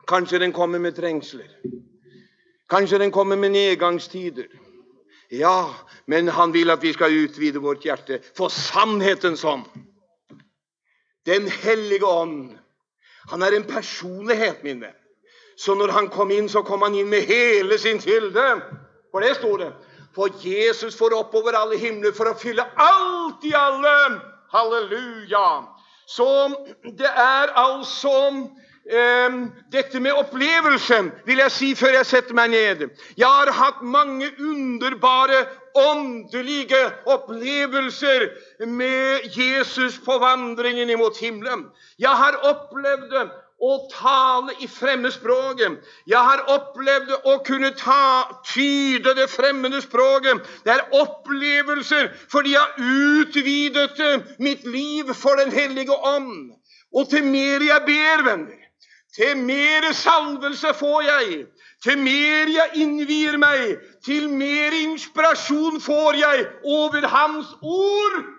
Kanskje 0.08 0.38
den 0.38 0.52
kommer 0.52 0.78
med 0.78 0.94
trengsler. 0.96 1.50
Kanskje 2.70 2.98
den 2.98 3.12
kommer 3.12 3.36
med 3.36 3.50
nedgangstider. 3.50 4.46
Ja, 5.30 5.74
men 6.06 6.28
han 6.28 6.52
vil 6.52 6.70
at 6.70 6.82
vi 6.82 6.92
skal 6.92 7.12
utvide 7.24 7.60
vårt 7.60 7.84
hjerte 7.84 8.20
for 8.36 8.48
sannhetens 8.48 9.44
ånd. 9.44 9.66
Den 11.26 11.48
hellige 11.48 12.06
ånd. 12.06 12.56
Han 13.28 13.42
er 13.42 13.56
en 13.56 13.66
personlighet, 13.68 14.62
min 14.64 14.80
venn. 14.80 14.96
Så 15.58 15.74
når 15.74 15.92
han 15.92 16.08
kom 16.08 16.30
inn, 16.30 16.48
så 16.48 16.62
kom 16.62 16.82
han 16.86 16.94
inn 16.94 17.10
med 17.10 17.26
hele 17.28 17.78
sin 17.78 17.98
kilde. 18.00 18.46
For 19.10 19.24
det 19.24 19.34
sto 19.36 19.56
det. 19.60 19.72
For 20.18 20.34
Jesus 20.42 20.96
får 20.98 21.14
oppover 21.14 21.54
alle 21.54 21.78
himler 21.78 22.10
for 22.16 22.26
å 22.26 22.38
fylle 22.38 22.64
alt 22.82 23.44
i 23.46 23.52
alle. 23.54 23.94
Halleluja. 24.50 25.46
Så 26.10 26.26
det 26.98 27.06
er 27.06 27.52
altså 27.60 28.14
eh, 28.90 29.36
dette 29.70 30.00
med 30.02 30.18
opplevelsen, 30.18 31.12
vil 31.28 31.42
jeg 31.44 31.54
si 31.54 31.68
før 31.78 32.00
jeg 32.00 32.08
setter 32.10 32.34
meg 32.34 32.50
ned. 32.56 32.86
Jeg 33.20 33.28
har 33.28 33.52
hatt 33.60 33.84
mange 33.84 34.32
underbare 34.42 35.44
åndelige 35.78 36.80
opplevelser 37.14 38.26
med 38.66 39.28
Jesus 39.38 40.00
på 40.02 40.18
vandringen 40.18 40.90
imot 40.90 41.20
himmelen. 41.22 41.68
Jeg 42.02 42.16
har 42.24 42.40
opplevd 42.48 43.14
å 43.58 43.88
tale 43.90 44.54
i 44.62 44.68
fremmedspråket. 44.70 45.80
Jeg 46.06 46.18
har 46.30 46.44
opplevd 46.52 47.10
å 47.26 47.38
kunne 47.46 47.72
ta, 47.78 48.28
tyde 48.46 49.16
det 49.18 49.26
fremmede 49.32 49.80
språket. 49.82 50.44
Det 50.64 50.76
er 50.76 50.86
opplevelser 50.94 52.12
fordi 52.30 52.54
jeg 52.54 52.94
utvidet 53.24 54.38
mitt 54.38 54.64
liv 54.66 55.10
for 55.14 55.36
Den 55.38 55.52
hellige 55.52 55.94
ånd. 55.94 56.54
Og 56.94 57.10
til 57.10 57.26
mer 57.26 57.62
jeg 57.62 57.84
ber, 57.86 58.24
venner, 58.24 58.64
til 59.14 59.36
mer 59.36 59.92
salvelse 59.92 60.72
får 60.78 61.02
jeg. 61.02 61.46
Til 61.82 61.98
mer 61.98 62.50
jeg 62.50 62.82
innvier 62.82 63.36
meg, 63.38 63.78
til 64.06 64.26
mer 64.30 64.74
inspirasjon 64.74 65.78
får 65.82 66.18
jeg 66.18 66.46
over 66.64 67.06
Hans 67.06 67.52
ord. 67.62 68.37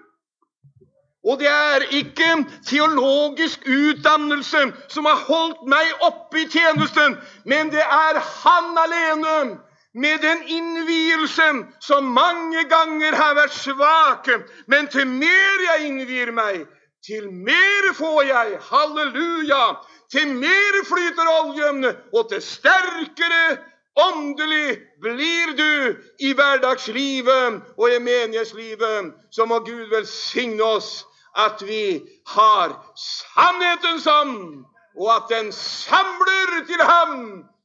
Og 1.28 1.40
det 1.40 1.48
er 1.52 1.84
ikke 1.92 2.46
teologisk 2.68 3.66
utdannelse 3.68 4.62
som 4.88 5.06
har 5.06 5.20
holdt 5.28 5.66
meg 5.68 5.90
oppe 6.08 6.46
i 6.46 6.48
tjenesten, 6.48 7.18
men 7.46 7.72
det 7.74 7.84
er 7.84 8.20
Han 8.20 8.78
alene, 8.78 9.60
med 9.94 10.22
den 10.22 10.44
innvielsen 10.48 11.64
som 11.82 12.04
mange 12.14 12.64
ganger 12.70 13.16
har 13.16 13.36
vært 13.36 13.56
svak. 13.58 14.30
Men 14.68 14.88
til 14.88 15.08
mer 15.08 15.64
jeg 15.66 15.88
innvier 15.90 16.32
meg, 16.32 16.68
til 17.04 17.32
mer 17.32 17.94
får 17.98 18.22
jeg. 18.24 18.60
Halleluja! 18.70 19.64
Til 20.12 20.32
mer 20.38 20.78
flyter 20.90 21.28
oljen, 21.42 21.86
og 22.14 22.30
til 22.30 22.42
sterkere 22.42 23.58
åndelig 24.00 24.80
blir 25.02 25.54
du 25.58 26.00
i 26.20 26.34
hverdagslivet 26.34 27.62
og 27.78 27.92
i 27.94 28.00
menighetslivet. 28.00 29.14
Så 29.32 29.46
må 29.46 29.60
Gud 29.60 29.90
velsigne 29.92 30.64
oss 30.64 31.06
at 31.38 31.62
vi 31.62 32.00
har 32.28 32.74
sannhetens 32.96 34.08
ånd, 34.08 34.66
og 35.00 35.10
at 35.16 35.30
den 35.30 35.52
samler 35.56 36.66
til 36.68 36.84
ham 36.84 37.16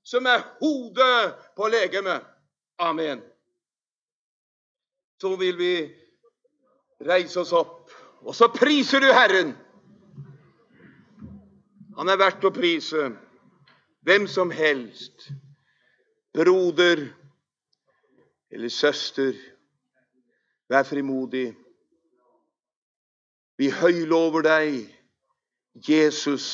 som 0.05 0.27
er 0.27 0.45
hodet 0.61 1.35
på 1.57 1.69
legemet. 1.69 2.23
Amen. 2.79 3.23
Så 5.21 5.37
vil 5.37 5.59
vi 5.59 5.75
reise 7.07 7.41
oss 7.41 7.53
opp, 7.57 7.91
og 8.25 8.35
så 8.37 8.51
priser 8.53 9.01
du 9.01 9.09
Herren. 9.13 9.55
Han 11.97 12.11
er 12.11 12.19
verdt 12.21 12.45
å 12.45 12.53
prise. 12.55 13.13
Hvem 14.05 14.27
som 14.29 14.51
helst. 14.53 15.31
Broder 16.35 17.07
eller 18.51 18.69
søster, 18.69 19.33
vær 20.69 20.83
frimodig. 20.83 21.55
Vi 23.59 23.71
høylover 23.71 24.43
deg, 24.43 24.79
Jesus, 25.89 26.47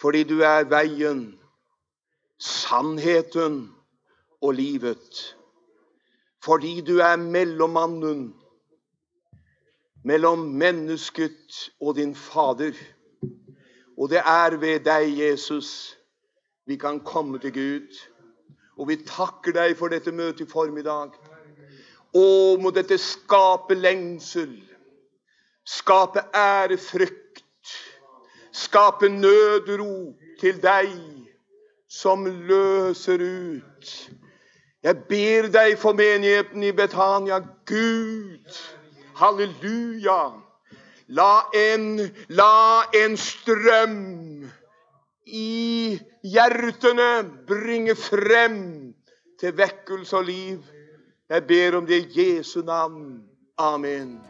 fordi 0.00 0.24
du 0.26 0.40
er 0.42 0.64
veien, 0.70 1.20
sannheten 2.40 3.60
og 4.40 4.54
livet. 4.58 5.36
Fordi 6.42 6.80
du 6.80 6.98
er 6.98 7.16
mellommannen 7.20 8.30
mellom 10.02 10.38
mennesket 10.38 11.70
og 11.80 11.94
din 11.96 12.14
Fader. 12.14 12.72
Og 13.98 14.10
det 14.10 14.22
er 14.24 14.56
ved 14.56 14.80
deg, 14.80 15.18
Jesus, 15.18 15.98
vi 16.66 16.76
kan 16.76 17.00
komme 17.04 17.38
til 17.38 17.52
Gud. 17.52 18.00
Og 18.78 18.88
vi 18.88 18.96
takker 19.06 19.52
deg 19.52 19.76
for 19.76 19.92
dette 19.92 20.12
møtet 20.12 20.48
i 20.48 20.50
formiddag. 20.50 21.12
Å, 22.16 22.26
må 22.58 22.72
dette 22.74 22.98
skape 22.98 23.76
lengsel 23.76 24.56
skape 25.70 26.22
ærefrykt, 26.34 27.44
skape 28.52 29.08
nødrop 29.08 30.14
til 30.40 30.58
deg 30.62 30.90
som 31.90 32.26
løser 32.26 33.22
ut. 33.22 34.10
Jeg 34.82 34.96
ber 35.08 35.50
deg 35.52 35.76
for 35.78 35.92
menigheten 35.92 36.62
i 36.64 36.72
Betania. 36.72 37.38
Gud, 37.68 38.60
halleluja. 39.20 40.20
La 41.10 41.32
en, 41.54 42.00
la 42.28 42.82
en 42.94 43.16
strøm 43.18 43.98
i 45.26 45.98
hjertene 46.22 47.10
bringe 47.46 47.98
frem 47.98 48.58
til 49.40 49.56
vekkelse 49.58 50.16
og 50.16 50.24
liv. 50.30 50.62
Jeg 51.30 51.46
ber 51.46 51.78
om 51.78 51.86
det 51.86 52.02
i 52.06 52.20
Jesu 52.20 52.62
navn. 52.62 53.22
Amen. 53.58 54.29